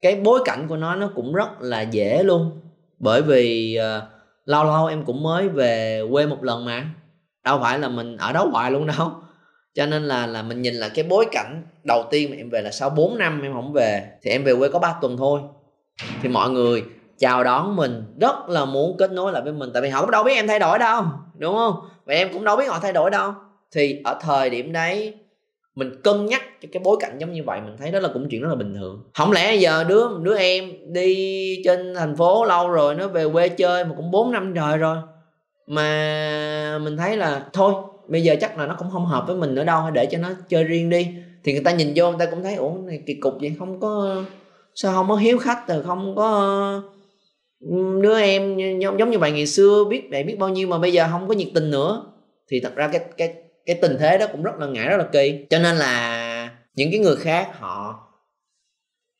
cái 0.00 0.16
bối 0.16 0.40
cảnh 0.44 0.66
của 0.68 0.76
nó 0.76 0.96
nó 0.96 1.10
cũng 1.14 1.32
rất 1.32 1.48
là 1.60 1.80
dễ 1.80 2.22
luôn. 2.22 2.60
Bởi 2.98 3.22
vì 3.22 3.78
uh, 3.98 4.02
lâu 4.44 4.64
lâu 4.64 4.86
em 4.86 5.04
cũng 5.04 5.22
mới 5.22 5.48
về 5.48 6.02
quê 6.10 6.26
một 6.26 6.44
lần 6.44 6.64
mà. 6.64 6.90
Đâu 7.44 7.58
phải 7.62 7.78
là 7.78 7.88
mình 7.88 8.16
ở 8.16 8.32
đó 8.32 8.48
hoài 8.52 8.70
luôn 8.70 8.86
đâu 8.86 9.12
cho 9.76 9.86
nên 9.86 10.02
là 10.02 10.26
là 10.26 10.42
mình 10.42 10.62
nhìn 10.62 10.74
là 10.74 10.88
cái 10.88 11.04
bối 11.08 11.26
cảnh 11.32 11.62
đầu 11.84 12.04
tiên 12.10 12.30
mà 12.30 12.36
em 12.36 12.50
về 12.50 12.62
là 12.62 12.70
sau 12.70 12.90
4 12.90 13.18
năm 13.18 13.42
em 13.42 13.52
không 13.52 13.72
về, 13.72 14.10
thì 14.22 14.30
em 14.30 14.44
về 14.44 14.54
quê 14.54 14.68
có 14.68 14.78
3 14.78 14.94
tuần 15.00 15.16
thôi. 15.16 15.40
Thì 16.22 16.28
mọi 16.28 16.50
người 16.50 16.84
chào 17.18 17.44
đón 17.44 17.76
mình, 17.76 18.04
rất 18.20 18.48
là 18.48 18.64
muốn 18.64 18.96
kết 18.98 19.12
nối 19.12 19.32
lại 19.32 19.42
với 19.42 19.52
mình, 19.52 19.70
tại 19.74 19.82
vì 19.82 19.88
họ 19.88 20.00
cũng 20.00 20.10
đâu 20.10 20.24
biết 20.24 20.34
em 20.34 20.46
thay 20.46 20.58
đổi 20.58 20.78
đâu, 20.78 21.02
đúng 21.38 21.54
không? 21.54 21.74
Và 22.04 22.14
em 22.14 22.32
cũng 22.32 22.44
đâu 22.44 22.56
biết 22.56 22.68
họ 22.68 22.78
thay 22.82 22.92
đổi 22.92 23.10
đâu. 23.10 23.32
Thì 23.72 24.00
ở 24.04 24.18
thời 24.20 24.50
điểm 24.50 24.72
đấy, 24.72 25.14
mình 25.74 26.02
cân 26.02 26.26
nhắc 26.26 26.42
cho 26.60 26.68
cái 26.72 26.80
bối 26.84 26.96
cảnh 27.00 27.18
giống 27.18 27.32
như 27.32 27.42
vậy, 27.46 27.60
mình 27.60 27.76
thấy 27.78 27.90
đó 27.90 28.00
là 28.00 28.08
cũng 28.14 28.28
chuyện 28.30 28.42
rất 28.42 28.48
là 28.48 28.54
bình 28.54 28.74
thường. 28.74 29.02
Không 29.14 29.32
lẽ 29.32 29.54
giờ 29.54 29.84
đứa 29.84 30.08
đứa 30.22 30.38
em 30.38 30.72
đi 30.86 31.62
trên 31.64 31.94
thành 31.94 32.16
phố 32.16 32.44
lâu 32.44 32.68
rồi, 32.68 32.94
nó 32.94 33.08
về 33.08 33.28
quê 33.32 33.48
chơi 33.48 33.84
mà 33.84 33.90
cũng 33.96 34.10
4 34.10 34.32
năm 34.32 34.54
trời 34.54 34.76
rồi, 34.76 34.96
mà 35.66 36.78
mình 36.82 36.96
thấy 36.96 37.16
là 37.16 37.42
thôi 37.52 37.74
bây 38.08 38.22
giờ 38.22 38.36
chắc 38.40 38.58
là 38.58 38.66
nó 38.66 38.76
cũng 38.78 38.90
không 38.90 39.06
hợp 39.06 39.24
với 39.26 39.36
mình 39.36 39.54
nữa 39.54 39.64
đâu 39.64 39.82
hay 39.82 39.92
để 39.92 40.06
cho 40.06 40.18
nó 40.18 40.30
chơi 40.48 40.64
riêng 40.64 40.90
đi. 40.90 41.08
Thì 41.44 41.52
người 41.52 41.64
ta 41.64 41.72
nhìn 41.72 41.92
vô, 41.96 42.10
người 42.10 42.26
ta 42.26 42.30
cũng 42.30 42.42
thấy, 42.42 42.54
ủa 42.54 42.70
này 42.70 43.02
kỳ 43.06 43.14
cục 43.14 43.34
vậy, 43.40 43.52
không 43.58 43.80
có, 43.80 44.22
sao 44.74 44.92
không 44.92 45.08
có 45.08 45.16
hiếu 45.16 45.38
khách 45.38 45.68
rồi, 45.68 45.82
không 45.82 46.16
có 46.16 46.82
đứa 48.02 48.20
em 48.20 48.58
giống 48.80 49.10
như 49.10 49.18
bạn 49.18 49.34
ngày 49.34 49.46
xưa, 49.46 49.84
biết 49.84 50.10
bạn 50.10 50.26
biết 50.26 50.38
bao 50.38 50.48
nhiêu 50.48 50.68
mà 50.68 50.78
bây 50.78 50.92
giờ 50.92 51.08
không 51.10 51.28
có 51.28 51.34
nhiệt 51.34 51.48
tình 51.54 51.70
nữa. 51.70 52.12
Thì 52.50 52.60
thật 52.60 52.74
ra 52.74 52.88
cái 52.88 53.00
cái 53.16 53.34
cái 53.66 53.78
tình 53.82 53.96
thế 53.98 54.18
đó 54.18 54.26
cũng 54.32 54.42
rất 54.42 54.58
là 54.58 54.66
ngại 54.66 54.88
rất 54.88 54.96
là 54.96 55.06
kỳ. 55.12 55.44
Cho 55.50 55.58
nên 55.58 55.76
là 55.76 56.50
những 56.74 56.90
cái 56.90 57.00
người 57.00 57.16
khác, 57.16 57.48
họ 57.58 58.08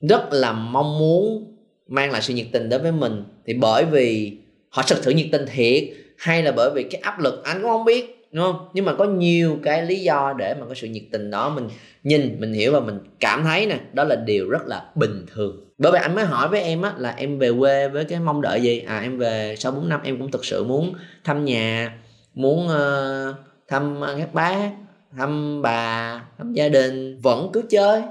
rất 0.08 0.28
là 0.30 0.52
mong 0.52 0.98
muốn 0.98 1.56
mang 1.88 2.10
lại 2.10 2.22
sự 2.22 2.34
nhiệt 2.34 2.46
tình 2.52 2.68
đến 2.68 2.82
với 2.82 2.92
mình. 2.92 3.24
Thì 3.46 3.54
bởi 3.54 3.84
vì 3.84 4.38
họ 4.68 4.82
thực 4.88 5.04
sự 5.04 5.10
nhiệt 5.10 5.26
tình 5.32 5.46
thiệt, 5.46 5.84
hay 6.18 6.42
là 6.42 6.52
bởi 6.52 6.70
vì 6.74 6.82
cái 6.82 7.00
áp 7.00 7.20
lực, 7.20 7.44
anh 7.44 7.62
cũng 7.62 7.70
không 7.70 7.84
biết 7.84 8.15
đúng 8.36 8.44
không? 8.44 8.68
Nhưng 8.74 8.84
mà 8.84 8.94
có 8.94 9.04
nhiều 9.04 9.58
cái 9.62 9.82
lý 9.82 10.00
do 10.00 10.34
để 10.38 10.54
mà 10.60 10.66
có 10.68 10.74
sự 10.74 10.86
nhiệt 10.86 11.02
tình 11.12 11.30
đó. 11.30 11.48
Mình 11.50 11.68
nhìn 12.02 12.36
mình 12.40 12.52
hiểu 12.52 12.72
và 12.72 12.80
mình 12.80 12.98
cảm 13.20 13.44
thấy 13.44 13.66
nè 13.66 13.78
đó 13.92 14.04
là 14.04 14.16
điều 14.16 14.50
rất 14.50 14.66
là 14.66 14.84
bình 14.94 15.26
thường. 15.34 15.64
Bởi 15.78 15.92
vậy 15.92 16.00
anh 16.00 16.14
mới 16.14 16.24
hỏi 16.24 16.48
với 16.48 16.62
em 16.62 16.82
á 16.82 16.92
là 16.98 17.14
em 17.16 17.38
về 17.38 17.50
quê 17.58 17.88
với 17.88 18.04
cái 18.04 18.20
mong 18.20 18.42
đợi 18.42 18.62
gì? 18.62 18.80
À 18.86 19.00
em 19.00 19.18
về 19.18 19.54
sau 19.58 19.72
4 19.72 19.88
năm 19.88 20.00
em 20.04 20.18
cũng 20.18 20.30
thực 20.30 20.44
sự 20.44 20.64
muốn 20.64 20.94
thăm 21.24 21.44
nhà 21.44 21.92
muốn 22.34 22.66
uh, 22.66 23.36
thăm 23.68 24.00
ờ, 24.00 24.16
các 24.18 24.34
bác 24.34 24.70
thăm 25.16 25.62
bà 25.62 26.20
thăm 26.38 26.52
gia 26.52 26.68
đình. 26.68 27.20
Vẫn 27.22 27.50
cứ 27.52 27.62
chơi 27.70 28.02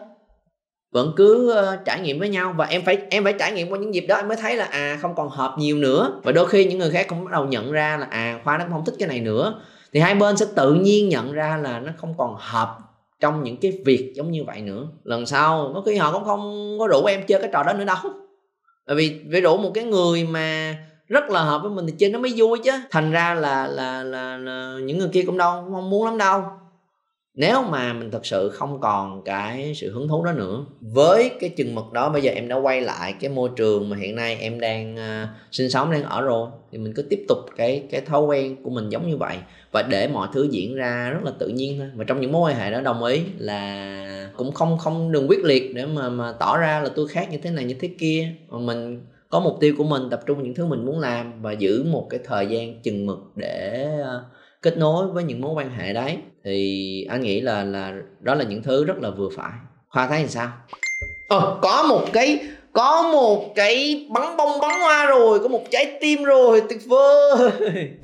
vẫn 0.92 1.14
cứ 1.16 1.56
uh, 1.60 1.86
trải 1.86 2.00
nghiệm 2.00 2.20
với 2.20 2.30
nhau. 2.30 2.54
Và 2.58 2.66
em 2.66 2.82
phải 2.86 2.98
em 3.10 3.24
phải 3.24 3.34
trải 3.40 3.52
nghiệm 3.52 3.70
qua 3.70 3.80
những 3.80 3.96
dịp 3.96 4.06
đó. 4.10 4.16
Em 4.16 4.28
mới 4.28 4.38
thấy 4.38 4.56
là 4.56 4.66
à 4.66 4.98
không 5.02 5.16
còn 5.16 5.30
hợp 5.30 5.56
nhiều 5.58 5.78
nữa. 5.78 6.22
Và 6.24 6.32
đôi 6.32 6.48
khi 6.48 6.66
những 6.66 6.80
người 6.80 6.92
khác 6.92 7.06
cũng 7.10 7.26
bắt 7.26 7.32
đầu 7.32 7.46
nhận 7.46 7.72
ra 7.72 7.98
là 7.98 8.08
à 8.10 8.40
khoa 8.44 8.58
nó 8.58 8.66
không 8.70 8.86
thích 8.86 8.96
cái 9.00 9.08
này 9.08 9.20
nữa 9.20 9.62
thì 9.96 10.02
hai 10.02 10.16
bên 10.16 10.38
sẽ 10.38 10.46
tự 10.56 10.74
nhiên 10.74 11.10
nhận 11.10 11.32
ra 11.32 11.58
là 11.58 11.80
nó 11.80 11.92
không 11.98 12.14
còn 12.18 12.36
hợp 12.40 12.78
trong 13.20 13.44
những 13.44 13.58
cái 13.58 13.80
việc 13.86 14.14
giống 14.16 14.32
như 14.32 14.44
vậy 14.48 14.62
nữa. 14.62 14.88
Lần 15.04 15.26
sau 15.26 15.72
có 15.76 15.82
khi 15.86 15.96
họ 15.96 16.12
cũng 16.12 16.24
không 16.24 16.76
có 16.80 16.88
rủ 16.88 17.06
em 17.06 17.26
chơi 17.28 17.42
cái 17.42 17.50
trò 17.54 17.64
đó 17.64 17.74
nữa 17.74 17.86
đâu. 17.86 17.98
Bởi 18.88 18.96
vì 18.96 19.22
phải 19.32 19.42
rủ 19.42 19.58
một 19.58 19.72
cái 19.74 19.84
người 19.84 20.24
mà 20.24 20.76
rất 21.08 21.30
là 21.30 21.44
hợp 21.44 21.62
với 21.62 21.72
mình 21.72 21.86
thì 21.88 21.94
chơi 21.98 22.10
nó 22.10 22.20
mới 22.20 22.34
vui 22.36 22.60
chứ. 22.64 22.72
Thành 22.92 23.12
ra 23.12 23.34
là 23.34 23.68
là 23.68 24.04
là, 24.04 24.38
là 24.38 24.78
những 24.82 24.98
người 24.98 25.10
kia 25.14 25.24
cũng 25.26 25.38
đâu 25.38 25.64
không 25.72 25.90
muốn 25.90 26.06
lắm 26.06 26.18
đâu 26.18 26.44
nếu 27.36 27.64
mà 27.64 27.94
mình 27.94 28.12
thật 28.12 28.26
sự 28.26 28.50
không 28.50 28.82
còn 28.82 29.22
cái 29.24 29.74
sự 29.76 29.92
hứng 29.92 30.08
thú 30.08 30.24
đó 30.26 30.32
nữa 30.32 30.66
với 30.82 31.32
cái 31.40 31.50
chừng 31.50 31.76
mực 31.76 31.92
đó 31.94 32.10
bây 32.10 32.22
giờ 32.22 32.32
em 32.32 32.48
đã 32.48 32.56
quay 32.56 32.82
lại 32.82 33.14
cái 33.20 33.30
môi 33.30 33.50
trường 33.56 33.90
mà 33.90 33.98
hiện 33.98 34.16
nay 34.16 34.38
em 34.40 34.60
đang 34.60 34.96
uh, 34.96 35.30
sinh 35.52 35.70
sống 35.70 35.92
đang 35.92 36.04
ở 36.04 36.22
rồi 36.22 36.50
thì 36.72 36.78
mình 36.78 36.94
cứ 36.94 37.02
tiếp 37.02 37.26
tục 37.28 37.38
cái 37.58 37.84
cái 37.92 38.02
thói 38.02 38.22
quen 38.22 38.64
của 38.64 38.70
mình 38.70 38.90
giống 38.90 39.10
như 39.10 39.18
vậy. 39.18 39.38
Và 39.72 39.82
để 39.82 40.08
mọi 40.08 40.28
thứ 40.34 40.48
diễn 40.52 40.76
ra 40.76 41.10
rất 41.10 41.24
là 41.24 41.32
tự 41.40 41.48
nhiên 41.48 41.80
thôi. 41.80 41.88
Và 41.96 42.04
trong 42.04 42.22
những 42.22 42.32
mối 42.32 42.52
quan 42.52 42.60
hệ 42.60 42.72
đó 42.72 42.82
đồng 42.82 43.04
ý 43.04 43.22
là 43.38 44.32
cũng 44.38 44.52
không 44.52 44.78
không 44.78 45.12
đừng 45.12 45.30
quyết 45.30 45.44
liệt 45.44 45.76
để 45.76 45.86
mà 45.86 46.10
mà 46.10 46.32
tỏ 46.32 46.58
ra 46.58 46.80
là 46.80 46.90
tôi 46.96 47.08
khác 47.08 47.28
như 47.32 47.38
thế 47.38 47.52
này 47.52 47.66
như 47.66 47.76
thế 47.80 47.90
kia. 48.00 48.30
Mà 48.50 48.58
mình 48.60 49.06
có 49.30 49.40
mục 49.40 49.58
tiêu 49.60 49.76
của 49.78 49.84
mình 49.84 50.10
tập 50.10 50.22
trung 50.26 50.44
những 50.44 50.54
thứ 50.56 50.66
mình 50.66 50.86
muốn 50.86 51.00
làm 51.00 51.42
và 51.42 51.52
giữ 51.52 51.84
một 51.84 52.08
cái 52.10 52.20
thời 52.24 52.48
gian 52.48 52.82
chừng 52.82 53.06
mực 53.06 53.20
để 53.36 53.88
uh, 54.02 54.22
kết 54.66 54.78
nối 54.78 55.08
với 55.08 55.24
những 55.24 55.42
mối 55.42 55.54
quan 55.54 55.70
hệ 55.70 55.94
đấy 55.94 56.18
thì 56.44 57.08
anh 57.10 57.22
nghĩ 57.22 57.42
là 57.42 57.64
là 57.64 57.94
đó 58.20 58.36
là 58.36 58.44
những 58.44 58.64
thứ 58.64 58.86
rất 58.86 58.98
là 59.02 59.10
vừa 59.10 59.30
phải. 59.36 59.52
Khoa 59.90 60.08
thấy 60.08 60.22
thì 60.22 60.28
sao? 60.28 60.48
Ờ, 61.28 61.58
có 61.62 61.86
một 61.90 62.02
cái 62.14 62.40
có 62.74 63.10
một 63.14 63.56
cái 63.56 64.06
bắn 64.10 64.38
bông 64.38 64.60
bắn 64.62 64.80
hoa 64.80 65.06
rồi 65.06 65.40
có 65.40 65.48
một 65.48 65.62
trái 65.72 65.98
tim 66.02 66.24
rồi 66.24 66.62
tuyệt 66.70 66.80
vời. 66.88 67.52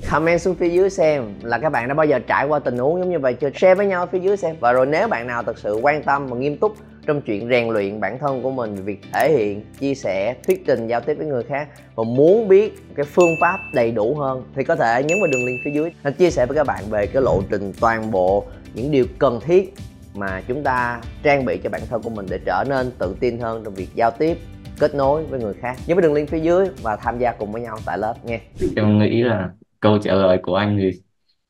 Comment 0.11 0.41
xuống 0.41 0.55
phía 0.55 0.69
dưới 0.69 0.89
xem 0.89 1.33
là 1.43 1.57
các 1.57 1.69
bạn 1.69 1.87
đã 1.87 1.93
bao 1.93 2.05
giờ 2.05 2.19
trải 2.27 2.45
qua 2.45 2.59
tình 2.59 2.77
huống 2.77 2.99
giống 2.99 3.11
như 3.11 3.19
vậy 3.19 3.33
chưa? 3.33 3.49
Share 3.55 3.75
với 3.75 3.85
nhau 3.85 4.07
phía 4.11 4.19
dưới 4.19 4.37
xem. 4.37 4.55
Và 4.59 4.73
rồi 4.73 4.85
nếu 4.85 5.07
bạn 5.07 5.27
nào 5.27 5.43
thật 5.43 5.57
sự 5.57 5.79
quan 5.81 6.03
tâm 6.03 6.27
và 6.27 6.37
nghiêm 6.37 6.57
túc 6.57 6.75
trong 7.07 7.21
chuyện 7.21 7.49
rèn 7.49 7.69
luyện 7.69 7.99
bản 7.99 8.19
thân 8.19 8.41
của 8.43 8.51
mình 8.51 8.75
việc 8.75 9.01
thể 9.13 9.31
hiện, 9.37 9.61
chia 9.79 9.95
sẻ, 9.95 10.35
thuyết 10.47 10.65
trình, 10.67 10.87
giao 10.87 11.01
tiếp 11.01 11.13
với 11.17 11.27
người 11.27 11.43
khác 11.43 11.67
và 11.95 12.03
muốn 12.03 12.47
biết 12.47 12.73
cái 12.95 13.05
phương 13.05 13.35
pháp 13.41 13.59
đầy 13.73 13.91
đủ 13.91 14.15
hơn 14.15 14.43
thì 14.55 14.63
có 14.63 14.75
thể 14.75 15.03
nhấn 15.03 15.19
vào 15.21 15.27
đường 15.31 15.45
link 15.45 15.59
phía 15.65 15.71
dưới 15.71 15.91
anh 16.03 16.13
chia 16.13 16.29
sẻ 16.29 16.45
với 16.45 16.57
các 16.57 16.67
bạn 16.67 16.83
về 16.89 17.07
cái 17.07 17.21
lộ 17.21 17.41
trình 17.49 17.73
toàn 17.81 18.11
bộ 18.11 18.45
những 18.73 18.91
điều 18.91 19.05
cần 19.19 19.39
thiết 19.45 19.73
mà 20.15 20.41
chúng 20.47 20.63
ta 20.63 21.01
trang 21.23 21.45
bị 21.45 21.57
cho 21.57 21.69
bản 21.69 21.81
thân 21.89 22.01
của 22.01 22.09
mình 22.09 22.25
để 22.29 22.39
trở 22.45 22.63
nên 22.69 22.91
tự 22.99 23.15
tin 23.19 23.39
hơn 23.39 23.61
trong 23.63 23.73
việc 23.73 23.89
giao 23.95 24.11
tiếp, 24.11 24.37
kết 24.79 24.95
nối 24.95 25.23
với 25.23 25.39
người 25.39 25.53
khác. 25.53 25.77
Nhớ 25.87 25.95
vào 25.95 26.01
đường 26.01 26.13
link 26.13 26.29
phía 26.29 26.39
dưới 26.39 26.67
và 26.81 26.95
tham 26.95 27.19
gia 27.19 27.31
cùng 27.31 27.51
với 27.51 27.61
nhau 27.61 27.77
tại 27.85 27.97
lớp 27.97 28.15
nghe 28.25 28.39
em 28.75 28.99
nghĩ 28.99 29.21
là 29.21 29.49
câu 29.79 29.97
trả 29.97 30.13
lời 30.13 30.37
của 30.43 30.55
anh 30.55 30.77
thì 30.81 30.99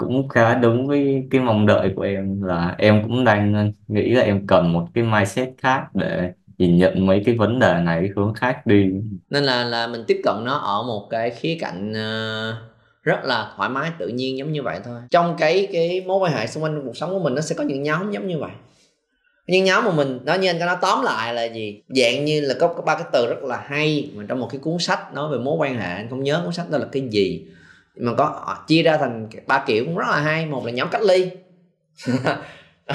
cũng 0.02 0.30
khá 0.30 0.56
đúng 0.56 0.88
với 0.88 1.28
cái 1.32 1.42
mong 1.42 1.66
đợi 1.66 1.92
của 1.96 2.02
em 2.02 2.42
là 2.42 2.76
em 2.78 3.04
cũng 3.04 3.24
đang 3.24 3.54
ờ, 3.54 3.64
nghĩ 3.88 4.10
là 4.10 4.22
em 4.22 4.48
cần 4.48 4.74
một 4.74 4.88
cái 4.94 5.04
mindset 5.04 5.50
khác 5.58 5.84
để 5.94 6.32
nhìn 6.58 6.78
nhận 6.78 7.06
mấy 7.06 7.24
cái 7.26 7.36
vấn 7.36 7.60
đề 7.60 7.74
này 7.84 8.10
hướng 8.16 8.34
khác 8.34 8.66
đi. 8.66 8.90
Nên 9.30 9.44
là 9.44 9.64
là 9.64 9.88
mình 9.88 10.04
tiếp 10.08 10.22
cận 10.24 10.36
nó 10.44 10.54
ở 10.54 10.84
một 10.84 11.08
cái 11.10 11.30
khía 11.30 11.58
cạnh 11.62 11.92
uh, 11.92 12.56
rất 13.04 13.24
là 13.24 13.54
thoải 13.56 13.70
mái 13.70 13.92
tự 14.00 14.08
nhiên 14.08 14.38
giống 14.38 14.52
như 14.52 14.64
vậy 14.64 14.80
thôi. 14.86 15.02
Trong 15.12 15.36
cái 15.40 15.68
cái 15.74 16.04
mối 16.08 16.20
quan 16.20 16.34
hệ 16.34 16.48
xung 16.48 16.64
quanh 16.64 16.82
cuộc 16.86 16.98
sống 16.98 17.10
của 17.10 17.20
mình 17.20 17.36
nó 17.36 17.42
sẽ 17.42 17.56
có 17.56 17.64
những 17.64 17.84
nhóm 17.84 18.12
giống 18.12 18.28
như 18.28 18.38
vậy. 18.40 18.52
Những 19.48 19.64
nhóm 19.64 19.86
mà 19.86 19.92
mình 19.92 20.20
nói 20.26 20.40
như 20.40 20.50
anh 20.50 20.60
có 20.60 20.66
nói 20.66 20.78
tóm 20.82 21.04
lại 21.04 21.34
là 21.34 21.44
gì? 21.44 21.82
Dạng 21.88 22.26
như 22.26 22.42
là 22.42 22.54
có, 22.60 22.68
có 22.68 22.82
ba 22.82 22.96
cái 22.96 23.06
từ 23.14 23.28
rất 23.28 23.44
là 23.44 23.64
hay 23.66 24.12
mà 24.16 24.24
trong 24.28 24.40
một 24.40 24.48
cái 24.52 24.60
cuốn 24.60 24.80
sách 24.80 25.14
nói 25.14 25.32
về 25.32 25.38
mối 25.38 25.56
quan 25.58 25.80
hệ 25.80 25.94
anh 25.94 26.10
không 26.10 26.24
nhớ 26.24 26.42
cuốn 26.44 26.54
sách 26.54 26.70
đó 26.70 26.78
là 26.78 26.86
cái 26.92 27.08
gì 27.12 27.46
mà 27.96 28.14
có 28.18 28.42
ờ, 28.46 28.56
chia 28.68 28.84
ra 28.84 28.98
thành 28.98 29.28
ba 29.48 29.64
kiểu 29.68 29.86
cũng 29.86 29.98
rất 29.98 30.08
là 30.10 30.20
hay. 30.20 30.46
Một 30.46 30.66
là 30.66 30.72
nhóm 30.72 30.88
cách 30.92 31.02
ly. 31.02 31.30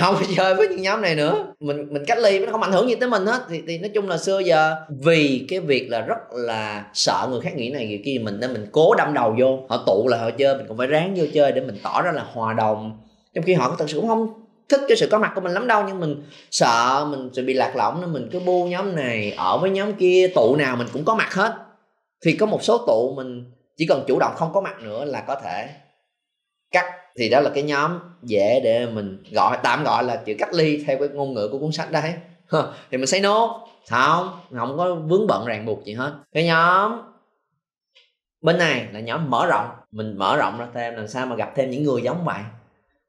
Không 0.00 0.16
chơi 0.36 0.54
với 0.54 0.68
những 0.68 0.82
nhóm 0.82 1.02
này 1.02 1.14
nữa. 1.14 1.52
Mình 1.60 1.86
mình 1.90 2.04
cách 2.06 2.18
ly 2.18 2.38
nó 2.38 2.52
không 2.52 2.62
ảnh 2.62 2.72
hưởng 2.72 2.88
gì 2.88 2.94
tới 2.94 3.08
mình 3.08 3.26
hết. 3.26 3.42
Thì, 3.48 3.62
thì 3.66 3.78
nói 3.78 3.90
chung 3.94 4.08
là 4.08 4.18
xưa 4.18 4.38
giờ 4.38 4.76
vì 4.88 5.46
cái 5.48 5.60
việc 5.60 5.90
là 5.90 6.00
rất 6.00 6.18
là 6.32 6.84
sợ 6.94 7.28
người 7.30 7.40
khác 7.40 7.56
nghĩ 7.56 7.70
này 7.70 7.86
nghĩ 7.86 8.02
kia 8.04 8.20
mình 8.22 8.40
nên 8.40 8.52
mình 8.52 8.66
cố 8.72 8.94
đâm 8.94 9.14
đầu 9.14 9.36
vô. 9.40 9.58
Họ 9.68 9.84
tụ 9.86 10.08
là 10.08 10.18
họ 10.18 10.30
chơi 10.30 10.56
mình 10.56 10.66
cũng 10.68 10.78
phải 10.78 10.86
ráng 10.86 11.14
vô 11.16 11.24
chơi 11.34 11.52
để 11.52 11.60
mình 11.60 11.76
tỏ 11.82 12.02
ra 12.02 12.12
là 12.12 12.24
hòa 12.32 12.52
đồng. 12.52 12.98
Trong 13.34 13.44
khi 13.44 13.54
họ 13.54 13.76
thật 13.78 13.90
sự 13.90 14.00
cũng 14.00 14.08
không 14.08 14.46
thích 14.68 14.80
cái 14.88 14.96
sự 14.96 15.08
có 15.10 15.18
mặt 15.18 15.32
của 15.34 15.40
mình 15.40 15.52
lắm 15.52 15.66
đâu 15.66 15.84
nhưng 15.88 16.00
mình 16.00 16.22
sợ 16.50 17.06
mình 17.10 17.30
sẽ 17.32 17.42
bị 17.42 17.54
lạc 17.54 17.76
lõng 17.76 18.00
nên 18.00 18.12
mình 18.12 18.28
cứ 18.32 18.40
bu 18.40 18.64
nhóm 18.64 18.96
này 18.96 19.32
ở 19.36 19.58
với 19.58 19.70
nhóm 19.70 19.92
kia 19.92 20.30
tụ 20.34 20.56
nào 20.56 20.76
mình 20.76 20.86
cũng 20.92 21.04
có 21.04 21.14
mặt 21.14 21.34
hết. 21.34 21.54
Thì 22.24 22.32
có 22.32 22.46
một 22.46 22.62
số 22.62 22.78
tụ 22.86 23.14
mình 23.16 23.44
chỉ 23.76 23.86
cần 23.86 24.04
chủ 24.06 24.18
động 24.18 24.32
không 24.36 24.52
có 24.52 24.60
mặt 24.60 24.80
nữa 24.82 25.04
là 25.04 25.20
có 25.20 25.34
thể 25.34 25.68
cắt. 26.70 26.84
Thì 27.18 27.28
đó 27.28 27.40
là 27.40 27.50
cái 27.54 27.62
nhóm 27.62 27.98
dễ 28.22 28.60
để 28.64 28.86
mình 28.86 29.22
gọi, 29.32 29.58
tạm 29.62 29.84
gọi 29.84 30.04
là 30.04 30.16
chữ 30.16 30.34
cách 30.38 30.54
ly 30.54 30.84
theo 30.86 30.98
cái 30.98 31.08
ngôn 31.08 31.34
ngữ 31.34 31.48
của 31.52 31.58
cuốn 31.58 31.72
sách 31.72 31.90
đấy. 31.90 32.14
Thì 32.90 32.98
mình 32.98 33.06
say 33.06 33.20
no. 33.20 33.66
Không 33.90 34.30
không 34.50 34.76
có 34.78 34.94
vướng 34.94 35.26
bận 35.26 35.46
ràng 35.46 35.66
buộc 35.66 35.84
gì 35.84 35.94
hết. 35.94 36.12
Cái 36.32 36.44
nhóm 36.44 37.02
bên 38.40 38.58
này 38.58 38.86
là 38.92 39.00
nhóm 39.00 39.30
mở 39.30 39.46
rộng. 39.46 39.66
Mình 39.90 40.18
mở 40.18 40.36
rộng 40.36 40.58
ra 40.58 40.66
thêm, 40.74 40.94
làm 40.94 41.08
sao 41.08 41.26
mà 41.26 41.36
gặp 41.36 41.52
thêm 41.56 41.70
những 41.70 41.82
người 41.82 42.02
giống 42.02 42.24
bạn? 42.24 42.44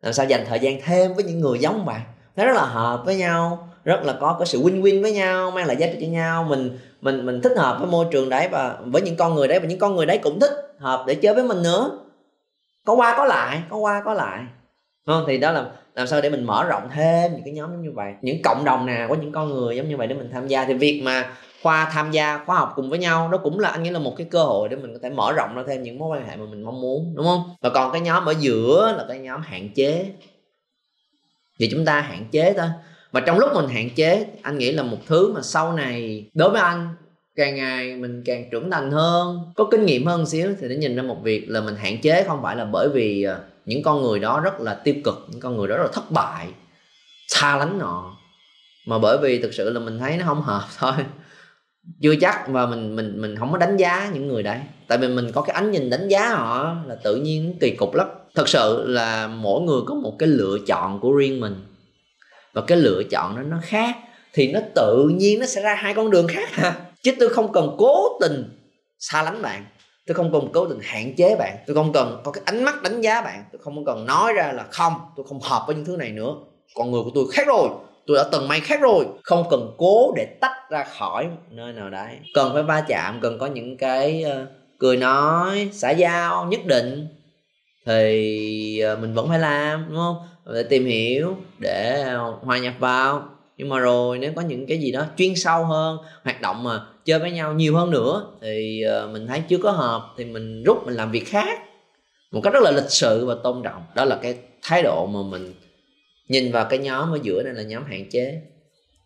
Làm 0.02 0.14
sao 0.14 0.26
dành 0.26 0.46
thời 0.48 0.60
gian 0.60 0.82
thêm 0.82 1.14
với 1.14 1.24
những 1.24 1.40
người 1.40 1.60
giống 1.60 1.86
bạn? 1.86 2.02
Nó 2.36 2.46
rất 2.46 2.54
là 2.56 2.66
hợp 2.66 3.02
với 3.06 3.16
nhau 3.16 3.70
rất 3.88 4.04
là 4.04 4.14
có 4.20 4.36
cái 4.40 4.46
sự 4.46 4.62
win 4.62 4.82
win 4.82 5.02
với 5.02 5.12
nhau, 5.12 5.52
mang 5.52 5.68
lại 5.68 5.76
giá 5.76 5.88
trị 5.88 5.98
cho 6.02 6.08
nhau. 6.08 6.44
Mình 6.44 6.78
mình 7.02 7.26
mình 7.26 7.42
thích 7.42 7.58
hợp 7.58 7.78
với 7.80 7.88
môi 7.88 8.06
trường 8.12 8.30
đấy 8.30 8.48
và 8.52 8.78
với 8.86 9.02
những 9.02 9.16
con 9.16 9.36
người 9.36 9.48
đấy, 9.48 9.60
và 9.60 9.68
những 9.68 9.80
con 9.80 9.96
người 9.96 10.06
đấy 10.06 10.18
cũng 10.24 10.40
thích 10.40 10.52
hợp 10.80 11.04
để 11.08 11.16
chơi 11.16 11.34
với 11.34 11.44
mình 11.44 11.64
nữa. 11.64 12.00
Có 12.86 12.94
qua, 12.94 13.18
có 13.18 13.26
lại, 13.26 13.62
có 13.70 13.78
qua, 13.78 14.02
có 14.06 14.14
lại. 14.14 14.44
Không? 15.06 15.24
Thì 15.28 15.38
đó 15.38 15.52
là 15.52 15.66
làm 15.96 16.08
sao 16.08 16.22
để 16.22 16.30
mình 16.30 16.44
mở 16.44 16.64
rộng 16.64 16.90
thêm 16.94 17.34
những 17.34 17.42
cái 17.46 17.54
nhóm 17.54 17.72
giống 17.72 17.84
như 17.84 17.92
vậy. 17.92 18.14
Những 18.22 18.42
cộng 18.44 18.66
đồng 18.66 18.86
nào 18.86 19.10
có 19.10 19.16
những 19.16 19.32
con 19.32 19.54
người 19.54 19.76
giống 19.76 19.90
như 19.90 19.98
vậy 19.98 20.08
để 20.08 20.16
mình 20.16 20.30
tham 20.34 20.48
gia. 20.48 20.66
Thì 20.66 20.74
việc 20.74 21.02
mà 21.04 21.34
khoa 21.64 21.90
tham 21.94 22.12
gia 22.12 22.44
khóa 22.46 22.56
học 22.56 22.74
cùng 22.76 22.90
với 22.90 23.00
nhau, 23.00 23.30
đó 23.32 23.38
cũng 23.44 23.60
là 23.60 23.70
anh 23.70 23.84
nghĩ 23.84 23.90
là 23.90 24.00
một 24.00 24.14
cái 24.18 24.28
cơ 24.32 24.44
hội 24.44 24.70
để 24.70 24.76
mình 24.76 24.94
có 24.94 25.00
thể 25.04 25.10
mở 25.10 25.34
rộng 25.34 25.56
ra 25.56 25.64
thêm 25.68 25.84
những 25.84 26.00
mối 26.00 26.18
quan 26.18 26.28
hệ 26.28 26.36
mà 26.36 26.46
mình 26.46 26.64
mong 26.64 26.82
muốn, 26.82 27.14
đúng 27.16 27.26
không? 27.26 27.56
Và 27.62 27.70
còn 27.70 27.92
cái 27.92 28.02
nhóm 28.02 28.26
ở 28.26 28.34
giữa 28.40 28.94
là 28.98 29.06
cái 29.08 29.20
nhóm 29.20 29.42
hạn 29.42 29.70
chế. 29.76 30.06
Thì 31.60 31.70
chúng 31.72 31.86
ta 31.86 32.02
hạn 32.02 32.26
chế 32.32 32.54
thôi 32.58 32.68
mà 33.12 33.20
trong 33.20 33.40
lúc 33.40 33.50
mình 33.56 33.68
hạn 33.68 33.90
chế, 33.96 34.26
anh 34.42 34.58
nghĩ 34.58 34.72
là 34.72 34.84
một 34.84 34.98
thứ 35.08 35.34
mà 35.34 35.42
sau 35.42 35.74
này 35.74 36.26
đối 36.34 36.50
với 36.50 36.62
anh, 36.62 36.96
càng 37.36 37.56
ngày 37.56 37.96
mình 37.96 38.24
càng 38.26 38.50
trưởng 38.52 38.72
thành 38.72 38.92
hơn, 38.92 39.40
có 39.56 39.68
kinh 39.72 39.86
nghiệm 39.86 40.06
hơn 40.06 40.26
xíu 40.26 40.50
thì 40.62 40.68
để 40.68 40.76
nhìn 40.76 40.96
ra 40.96 41.04
một 41.04 41.18
việc 41.24 41.50
là 41.50 41.62
mình 41.62 41.76
hạn 41.76 42.02
chế 42.02 42.24
không 42.28 42.40
phải 42.44 42.56
là 42.56 42.66
bởi 42.66 42.90
vì 42.90 43.24
ờ, 43.24 43.40
những 43.66 43.84
con 43.84 44.02
người 44.02 44.20
đó 44.20 44.40
rất 44.40 44.60
là 44.60 44.74
tiêu 44.74 44.96
cực, 45.04 45.28
những 45.32 45.40
con 45.40 45.58
người 45.58 45.68
đó 45.68 45.78
rất 45.78 45.84
là 45.84 45.90
thất 45.94 46.12
bại, 46.12 46.48
xa 47.28 47.58
lánh 47.58 47.80
họ 47.80 48.18
mà 48.88 49.00
bởi 49.00 49.18
vì 49.18 49.42
thực 49.42 49.54
sự 49.54 49.70
là 49.70 49.80
mình 49.80 50.00
thấy 50.00 50.18
nó 50.18 50.26
không 50.26 50.42
hợp 50.42 50.64
thôi. 50.80 50.94
Chưa 52.02 52.16
chắc 52.22 52.48
và 52.50 52.66
mình 52.66 52.96
mình 52.96 53.22
mình 53.22 53.36
không 53.36 53.52
có 53.52 53.58
đánh 53.58 53.78
giá 53.78 54.12
những 54.14 54.28
người 54.28 54.44
đấy, 54.44 54.60
tại 54.88 54.98
vì 54.98 55.08
mình 55.08 55.32
có 55.32 55.42
cái 55.42 55.54
ánh 55.54 55.72
nhìn 55.72 55.90
đánh 55.90 56.08
giá 56.08 56.30
họ 56.30 56.76
là 56.86 56.96
tự 56.96 57.16
nhiên 57.16 57.58
kỳ 57.60 57.72
cục 57.72 57.96
lắm. 57.96 58.08
Thật 58.36 58.50
sự 58.50 58.84
là 58.88 59.28
mỗi 59.28 59.62
người 59.62 59.82
có 59.86 59.96
một 59.96 60.16
cái 60.20 60.30
lựa 60.30 60.58
chọn 60.68 61.00
của 61.00 61.12
riêng 61.12 61.40
mình 61.40 61.56
và 62.58 62.64
cái 62.68 62.78
lựa 62.78 63.04
chọn 63.12 63.36
nó 63.36 63.42
nó 63.42 63.58
khác 63.64 63.98
thì 64.34 64.52
nó 64.52 64.60
tự 64.76 65.10
nhiên 65.16 65.40
nó 65.40 65.46
sẽ 65.46 65.62
ra 65.62 65.76
hai 65.76 65.94
con 65.94 66.12
đường 66.12 66.28
khác 66.28 66.50
ha 66.52 66.76
chứ 67.04 67.12
tôi 67.20 67.30
không 67.30 67.52
cần 67.52 67.76
cố 67.78 68.18
tình 68.22 68.44
xa 69.00 69.24
lánh 69.24 69.42
bạn 69.42 69.66
tôi 70.08 70.16
không 70.16 70.32
cần 70.32 70.50
cố 70.54 70.66
tình 70.66 70.80
hạn 70.82 71.16
chế 71.16 71.36
bạn 71.36 71.58
tôi 71.68 71.76
không 71.76 71.94
cần 71.94 72.22
có 72.24 72.32
cái 72.32 72.42
ánh 72.46 72.64
mắt 72.64 72.84
đánh 72.84 73.02
giá 73.02 73.22
bạn 73.22 73.44
tôi 73.52 73.62
không 73.64 73.86
cần 73.86 74.06
nói 74.06 74.34
ra 74.34 74.52
là 74.52 74.66
không 74.72 74.94
tôi 75.16 75.26
không 75.30 75.40
hợp 75.42 75.64
với 75.68 75.76
những 75.76 75.86
thứ 75.86 75.98
này 75.98 76.12
nữa. 76.12 76.34
Con 76.76 76.92
người 76.92 77.02
của 77.04 77.12
tôi 77.16 77.26
khác 77.32 77.48
rồi 77.48 77.70
tôi 78.08 78.18
đã 78.18 78.24
từng 78.32 78.48
may 78.48 78.60
khác 78.60 78.82
rồi. 78.82 79.06
Không 79.24 79.44
cần 79.50 79.76
cố 79.78 80.14
để 80.16 80.26
tách 80.42 80.70
ra 80.70 80.84
khỏi 80.84 81.28
nơi 81.50 81.74
nào 81.74 81.90
đấy. 81.90 82.18
Cần 82.34 82.54
phải 82.54 82.64
va 82.64 82.82
chạm 82.88 83.20
cần 83.22 83.40
có 83.40 83.46
những 83.46 83.78
cái 83.78 84.26
uh, 84.28 84.48
cười 84.80 84.98
nói 84.98 85.70
xã 85.74 85.92
giao 85.92 86.46
nhất 86.46 86.66
định 86.66 87.08
thì 87.88 88.80
ờ, 88.80 88.96
mình 88.96 89.14
vẫn 89.14 89.30
phải 89.30 89.40
làm, 89.40 89.86
đúng 89.88 89.98
không? 89.98 90.16
Để 90.54 90.64
tìm 90.64 90.86
hiểu 90.86 91.36
để 91.60 92.04
à, 92.06 92.18
hòa 92.42 92.58
nhập 92.58 92.74
vào. 92.80 93.30
Nhưng 93.58 93.70
mà 93.70 93.80
rồi 93.80 94.20
nếu 94.20 94.32
có 94.36 94.42
những 94.42 94.68
cái 94.68 94.78
gì 94.78 94.92
đó 94.92 95.06
chuyên 95.18 95.36
sâu 95.36 95.66
hơn, 95.66 95.98
hoạt 96.24 96.42
động 96.42 96.64
mà 96.64 96.82
chơi 97.06 97.20
với 97.20 97.32
nhau 97.32 97.54
nhiều 97.54 97.76
hơn 97.76 97.92
nữa 97.92 98.26
thì 98.42 98.82
ờ, 98.82 99.08
mình 99.08 99.28
thấy 99.28 99.42
chưa 99.48 99.58
có 99.58 99.72
hợp 99.72 100.14
thì 100.18 100.26
mình 100.26 100.64
rút 100.64 100.86
mình 100.86 100.96
làm 100.96 101.12
việc 101.12 101.28
khác. 101.28 101.60
Một 102.32 102.42
cách 102.44 102.54
rất 102.54 102.64
là 102.64 102.72
lịch 102.72 102.90
sự 102.90 103.26
và 103.26 103.36
tôn 103.44 103.64
trọng. 103.64 103.84
Đó 103.96 104.06
là 104.06 104.20
cái 104.22 104.36
thái 104.62 104.84
độ 104.84 105.06
mà 105.06 105.20
mình 105.30 105.54
nhìn 106.28 106.52
vào 106.52 106.66
cái 106.66 106.80
nhóm 106.80 107.12
ở 107.12 107.20
giữa 107.24 107.44
này 107.44 107.54
là 107.54 107.64
nhóm 107.64 107.84
hạn 107.86 108.10
chế. 108.10 108.42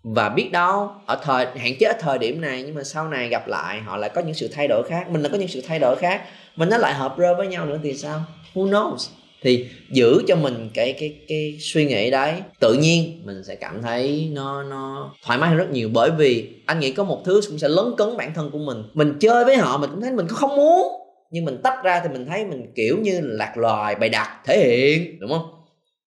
Và 0.04 0.30
biết 0.30 0.50
đâu, 0.52 0.92
ở 1.06 1.20
thời, 1.24 1.46
hạn 1.46 1.74
chế 1.80 1.86
ở 1.88 1.94
thời 2.00 2.18
điểm 2.18 2.42
này 2.42 2.64
nhưng 2.64 2.76
mà 2.76 2.84
sau 2.84 3.08
này 3.08 3.30
gặp 3.30 3.48
lại, 3.48 3.80
họ 3.80 3.98
lại 3.98 4.10
có 4.10 4.22
những 4.22 4.34
sự 4.34 4.48
thay 4.48 4.68
đổi 4.68 4.84
khác, 4.90 5.10
mình 5.10 5.22
lại 5.22 5.30
có 5.32 5.38
những 5.38 5.48
sự 5.48 5.62
thay 5.68 5.80
đổi 5.80 5.96
khác 5.96 6.22
mình 6.56 6.70
nó 6.70 6.78
lại 6.78 6.94
hợp 6.94 7.16
rơ 7.18 7.36
với 7.36 7.48
nhau 7.48 7.66
nữa 7.66 7.80
thì 7.84 7.94
sao? 7.94 8.24
Who 8.54 8.70
knows? 8.70 9.10
Thì 9.44 9.68
giữ 9.92 10.24
cho 10.28 10.36
mình 10.36 10.70
cái 10.74 10.94
cái 11.00 11.16
cái 11.28 11.58
suy 11.60 11.86
nghĩ 11.86 12.12
đấy, 12.12 12.34
tự 12.60 12.74
nhiên 12.74 13.22
mình 13.26 13.44
sẽ 13.44 13.56
cảm 13.56 13.82
thấy 13.82 14.30
nó 14.34 14.64
nó 14.64 15.14
thoải 15.26 15.40
mái 15.40 15.50
hơn 15.50 15.58
rất 15.58 15.72
nhiều. 15.72 15.90
Bởi 15.94 16.12
vì 16.12 16.50
anh 16.66 16.80
nghĩ 16.80 16.92
có 16.92 17.04
một 17.04 17.22
thứ 17.26 17.42
cũng 17.50 17.60
sẽ 17.60 17.68
lấn 17.68 17.86
cấn 17.98 18.18
bản 18.18 18.34
thân 18.34 18.50
của 18.52 18.58
mình. 18.58 18.84
Mình 18.94 19.14
chơi 19.20 19.46
với 19.46 19.58
họ, 19.58 19.78
mình 19.78 19.90
cũng 19.90 20.02
thấy 20.02 20.12
mình 20.12 20.28
không 20.28 20.56
muốn. 20.56 21.02
Nhưng 21.32 21.46
mình 21.46 21.58
tách 21.64 21.84
ra 21.84 22.00
thì 22.04 22.10
mình 22.10 22.26
thấy 22.26 22.46
mình 22.46 22.72
kiểu 22.76 22.98
như 22.98 23.20
lạc 23.22 23.58
loài, 23.58 23.96
bày 23.96 24.10
đặt, 24.10 24.42
thể 24.46 24.58
hiện, 24.58 25.20
đúng 25.20 25.30
không? 25.30 25.46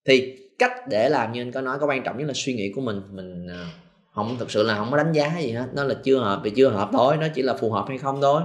Thì 0.07 0.35
cách 0.59 0.71
để 0.89 1.09
làm 1.09 1.31
như 1.31 1.41
anh 1.41 1.51
có 1.51 1.61
nói, 1.61 1.77
có 1.81 1.87
quan 1.87 2.03
trọng 2.03 2.17
nhất 2.17 2.27
là 2.27 2.33
suy 2.35 2.53
nghĩ 2.53 2.71
của 2.75 2.81
mình. 2.81 3.01
Mình 3.11 3.47
à, 3.47 3.65
không, 4.13 4.35
thực 4.39 4.51
sự 4.51 4.63
là 4.63 4.75
không 4.75 4.91
có 4.91 4.97
đánh 4.97 5.11
giá 5.11 5.39
gì 5.41 5.51
hết. 5.51 5.65
Nó 5.73 5.83
là 5.83 5.95
chưa 6.03 6.19
hợp 6.19 6.41
thì 6.43 6.49
chưa 6.49 6.69
hợp 6.69 6.89
thôi, 6.93 7.17
nó 7.19 7.27
chỉ 7.35 7.41
là 7.41 7.53
phù 7.53 7.71
hợp 7.71 7.85
hay 7.87 7.97
không 7.97 8.21
thôi 8.21 8.41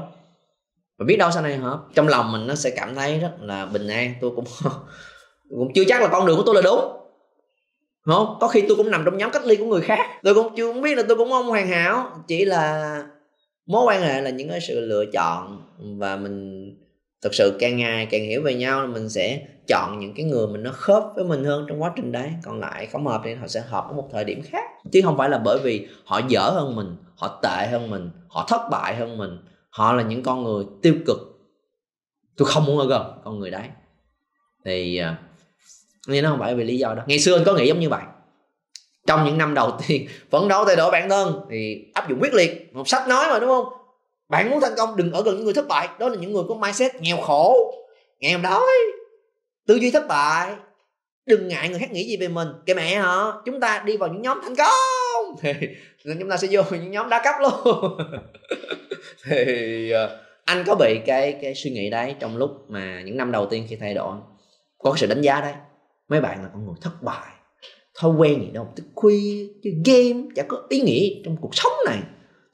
và 1.00 1.06
biết 1.06 1.16
đâu 1.16 1.30
sau 1.30 1.42
này 1.42 1.56
hả? 1.56 1.70
Trong 1.94 2.08
lòng 2.08 2.32
mình 2.32 2.46
nó 2.46 2.54
sẽ 2.54 2.70
cảm 2.70 2.94
thấy 2.94 3.18
rất 3.18 3.32
là 3.40 3.66
bình 3.66 3.88
an. 3.88 4.14
Tôi 4.20 4.30
cũng 4.36 4.44
cũng 5.50 5.72
chưa 5.74 5.84
chắc 5.88 6.02
là 6.02 6.08
con 6.08 6.26
đường 6.26 6.36
của 6.36 6.42
tôi 6.46 6.54
là 6.54 6.60
đúng 6.60 6.80
không? 8.04 8.36
Có 8.40 8.48
khi 8.48 8.64
tôi 8.68 8.76
cũng 8.76 8.90
nằm 8.90 9.02
trong 9.04 9.18
nhóm 9.18 9.30
cách 9.30 9.44
ly 9.44 9.56
của 9.56 9.64
người 9.64 9.80
khác. 9.80 10.06
Tôi 10.22 10.34
cũng 10.34 10.54
chưa 10.56 10.72
biết 10.72 10.94
là 10.94 11.02
tôi 11.08 11.16
cũng 11.16 11.30
không 11.30 11.46
hoàn 11.46 11.68
hảo. 11.68 12.10
Chỉ 12.28 12.44
là 12.44 13.02
mối 13.66 13.84
quan 13.86 14.02
hệ 14.02 14.20
là 14.20 14.30
những 14.30 14.48
cái 14.48 14.60
sự 14.60 14.80
lựa 14.80 15.04
chọn. 15.12 15.62
Và 15.98 16.16
mình 16.16 16.66
thực 17.22 17.34
sự 17.34 17.56
càng 17.60 17.76
ngày 17.76 18.06
càng 18.10 18.24
hiểu 18.24 18.42
về 18.42 18.54
nhau, 18.54 18.86
mình 18.86 19.08
sẽ 19.08 19.42
chọn 19.68 19.98
những 19.98 20.14
cái 20.14 20.26
người 20.26 20.46
mình 20.46 20.62
nó 20.62 20.70
khớp 20.72 21.04
với 21.14 21.24
mình 21.24 21.44
hơn 21.44 21.66
trong 21.68 21.82
quá 21.82 21.92
trình 21.96 22.12
đấy. 22.12 22.30
Còn 22.44 22.60
lại 22.60 22.86
không 22.86 23.06
hợp 23.06 23.20
thì 23.24 23.34
họ 23.34 23.46
sẽ 23.46 23.60
hợp 23.60 23.84
ở 23.88 23.92
một 23.92 24.08
thời 24.12 24.24
điểm 24.24 24.42
khác. 24.42 24.64
Chứ 24.92 25.00
không 25.04 25.16
phải 25.16 25.28
là 25.28 25.38
bởi 25.44 25.58
vì 25.64 25.88
họ 26.04 26.20
dở 26.28 26.50
hơn 26.54 26.76
mình, 26.76 26.96
họ 27.16 27.40
tệ 27.42 27.66
hơn 27.70 27.90
mình, 27.90 28.10
họ 28.28 28.46
thất 28.48 28.60
bại 28.70 28.96
hơn 28.96 29.18
mình 29.18 29.38
họ 29.70 29.92
là 29.92 30.02
những 30.02 30.22
con 30.22 30.44
người 30.44 30.64
tiêu 30.82 30.94
cực. 31.06 31.18
Tôi 32.36 32.48
không 32.48 32.64
muốn 32.64 32.78
ở 32.78 32.86
gần 32.86 33.20
con 33.24 33.38
người 33.38 33.50
đấy. 33.50 33.62
Thì 34.64 34.96
à, 34.96 35.18
nhưng 36.06 36.24
nó 36.24 36.30
không 36.30 36.38
phải 36.38 36.54
vì 36.54 36.64
lý 36.64 36.78
do 36.78 36.94
đó. 36.94 37.02
Ngày 37.06 37.18
xưa 37.18 37.36
anh 37.36 37.44
có 37.44 37.54
nghĩ 37.54 37.68
giống 37.68 37.80
như 37.80 37.88
vậy. 37.88 38.02
Trong 39.06 39.24
những 39.24 39.38
năm 39.38 39.54
đầu 39.54 39.78
tiên 39.86 40.08
phấn 40.30 40.48
đấu 40.48 40.64
thay 40.64 40.76
đổi 40.76 40.90
bản 40.90 41.08
thân 41.08 41.40
thì 41.50 41.84
áp 41.94 42.08
dụng 42.08 42.18
quyết 42.20 42.34
liệt. 42.34 42.74
Một 42.74 42.88
sách 42.88 43.08
nói 43.08 43.26
mà 43.30 43.38
đúng 43.38 43.48
không? 43.48 43.64
Bạn 44.28 44.50
muốn 44.50 44.60
thành 44.60 44.74
công 44.76 44.96
đừng 44.96 45.12
ở 45.12 45.22
gần 45.22 45.36
những 45.36 45.44
người 45.44 45.54
thất 45.54 45.68
bại. 45.68 45.88
Đó 45.98 46.08
là 46.08 46.16
những 46.16 46.32
người 46.32 46.44
có 46.48 46.54
mindset 46.54 46.94
nghèo 46.94 47.16
khổ 47.16 47.74
nghèo 48.20 48.38
đói 48.38 48.70
tư 49.66 49.74
duy 49.74 49.90
thất 49.90 50.08
bại. 50.08 50.54
Đừng 51.26 51.48
ngại 51.48 51.68
người 51.68 51.78
khác 51.78 51.92
nghĩ 51.92 52.04
gì 52.04 52.16
về 52.16 52.28
mình. 52.28 52.48
Cái 52.66 52.76
mẹ 52.76 52.94
hả 52.94 53.32
chúng 53.44 53.60
ta 53.60 53.82
đi 53.86 53.96
vào 53.96 54.08
những 54.08 54.22
nhóm 54.22 54.40
thành 54.42 54.56
công. 54.56 55.36
Thì 55.40 55.52
chúng 56.20 56.30
ta 56.30 56.36
sẽ 56.36 56.48
vô 56.50 56.62
những 56.70 56.90
nhóm 56.90 57.08
đa 57.08 57.22
cấp 57.24 57.34
luôn. 57.40 57.98
thì 59.24 59.90
ờ, 59.90 60.20
anh 60.44 60.64
có 60.66 60.74
bị 60.74 61.00
cái 61.06 61.38
cái 61.42 61.54
suy 61.54 61.70
nghĩ 61.70 61.90
đấy 61.90 62.14
trong 62.20 62.36
lúc 62.36 62.50
mà 62.68 63.02
những 63.02 63.16
năm 63.16 63.32
đầu 63.32 63.46
tiên 63.46 63.66
khi 63.68 63.76
thay 63.76 63.94
đổi? 63.94 64.16
Có 64.78 64.94
sự 64.96 65.06
đánh 65.06 65.20
giá 65.20 65.40
đấy. 65.40 65.54
Mấy 66.08 66.20
bạn 66.20 66.42
là 66.42 66.48
con 66.52 66.66
người 66.66 66.74
thất 66.80 67.02
bại 67.02 67.32
thói 67.98 68.10
quen 68.10 68.40
gì 68.40 68.50
đâu 68.52 68.68
thức 68.76 68.84
khuya 68.94 69.46
chơi 69.62 69.74
game 69.84 70.22
chả 70.34 70.42
có 70.42 70.62
ý 70.68 70.80
nghĩa 70.80 71.08
trong 71.24 71.36
cuộc 71.40 71.54
sống 71.54 71.72
này. 71.86 71.98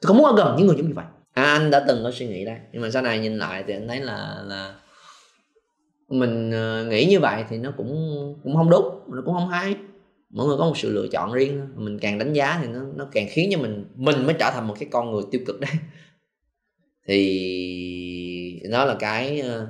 Tôi 0.01 0.07
không 0.07 0.17
muốn 0.17 0.25
ở 0.25 0.35
gần 0.37 0.55
những 0.57 0.67
người 0.67 0.75
giống 0.77 0.87
như 0.87 0.93
vậy. 0.95 1.05
À, 1.33 1.43
anh 1.43 1.71
đã 1.71 1.85
từng 1.87 2.03
có 2.03 2.11
suy 2.11 2.27
nghĩ 2.27 2.45
đấy 2.45 2.57
nhưng 2.71 2.81
mà 2.81 2.89
sau 2.89 3.01
này 3.01 3.19
nhìn 3.19 3.37
lại 3.37 3.63
thì 3.67 3.73
anh 3.73 3.87
thấy 3.87 3.99
là 3.99 4.35
là 4.47 4.75
mình 6.09 6.51
ờ, 6.51 6.85
nghĩ 6.85 7.05
như 7.05 7.19
vậy 7.19 7.43
thì 7.49 7.57
nó 7.57 7.71
cũng 7.77 8.35
cũng 8.43 8.55
không 8.55 8.69
đúng 8.69 8.99
nó 9.07 9.21
cũng 9.25 9.33
không 9.33 9.49
hay. 9.49 9.75
Mỗi 10.29 10.47
người 10.47 10.57
có 10.57 10.65
một 10.65 10.77
sự 10.77 10.91
lựa 10.91 11.07
chọn 11.11 11.33
riêng 11.33 11.67
mình 11.75 11.99
càng 11.99 12.19
đánh 12.19 12.33
giá 12.33 12.59
thì 12.61 12.67
nó 12.67 12.79
nó 12.95 13.07
càng 13.11 13.27
khiến 13.29 13.49
cho 13.51 13.59
mình 13.59 13.85
mình 13.95 14.25
mới 14.25 14.35
trở 14.39 14.51
thành 14.53 14.67
một 14.67 14.75
cái 14.79 14.89
con 14.91 15.11
người 15.11 15.23
tiêu 15.31 15.41
cực 15.47 15.59
đấy 15.59 15.71
thì 17.07 18.61
đó 18.71 18.85
là 18.85 18.95
cái 18.99 19.39
ờ, 19.39 19.67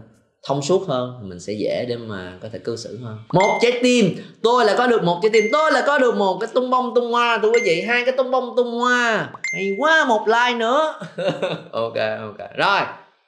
thông 0.47 0.61
suốt 0.61 0.87
hơn, 0.87 1.29
mình 1.29 1.39
sẽ 1.39 1.53
dễ 1.53 1.85
để 1.89 1.97
mà 1.97 2.33
có 2.41 2.49
thể 2.53 2.59
cư 2.59 2.75
xử 2.75 2.99
hơn. 3.03 3.17
Một 3.33 3.59
trái 3.61 3.79
tim, 3.83 4.15
tôi 4.43 4.65
là 4.65 4.75
có 4.77 4.87
được 4.87 5.03
một 5.03 5.19
trái 5.21 5.29
tim, 5.33 5.45
tôi 5.51 5.71
là 5.71 5.83
có 5.87 5.97
được 5.97 6.15
một 6.15 6.37
cái 6.41 6.49
tung 6.53 6.69
bông, 6.69 6.95
tung 6.95 7.11
hoa, 7.11 7.39
thưa 7.41 7.51
quý 7.51 7.59
vị. 7.63 7.81
Hai 7.81 8.05
cái 8.05 8.17
tung 8.17 8.31
bông, 8.31 8.53
tung 8.57 8.71
hoa, 8.71 9.29
hay 9.53 9.75
quá 9.77 10.05
một 10.05 10.27
like 10.27 10.57
nữa. 10.57 10.99
Ok 11.71 11.95
ok. 12.21 12.49
Rồi, 12.57 12.79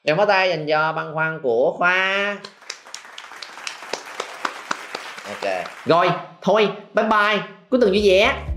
em 0.03 0.17
có 0.17 0.25
tay 0.25 0.49
dành 0.49 0.67
cho 0.67 0.93
băn 0.93 1.13
khoăn 1.13 1.39
của 1.43 1.73
khoa. 1.77 2.37
Ok. 5.27 5.65
Rồi, 5.85 6.09
thôi, 6.41 6.69
bye 6.93 7.05
bye. 7.05 7.39
Cuối 7.69 7.79
tuần 7.81 7.91
vui 7.91 8.01
vẻ. 8.09 8.48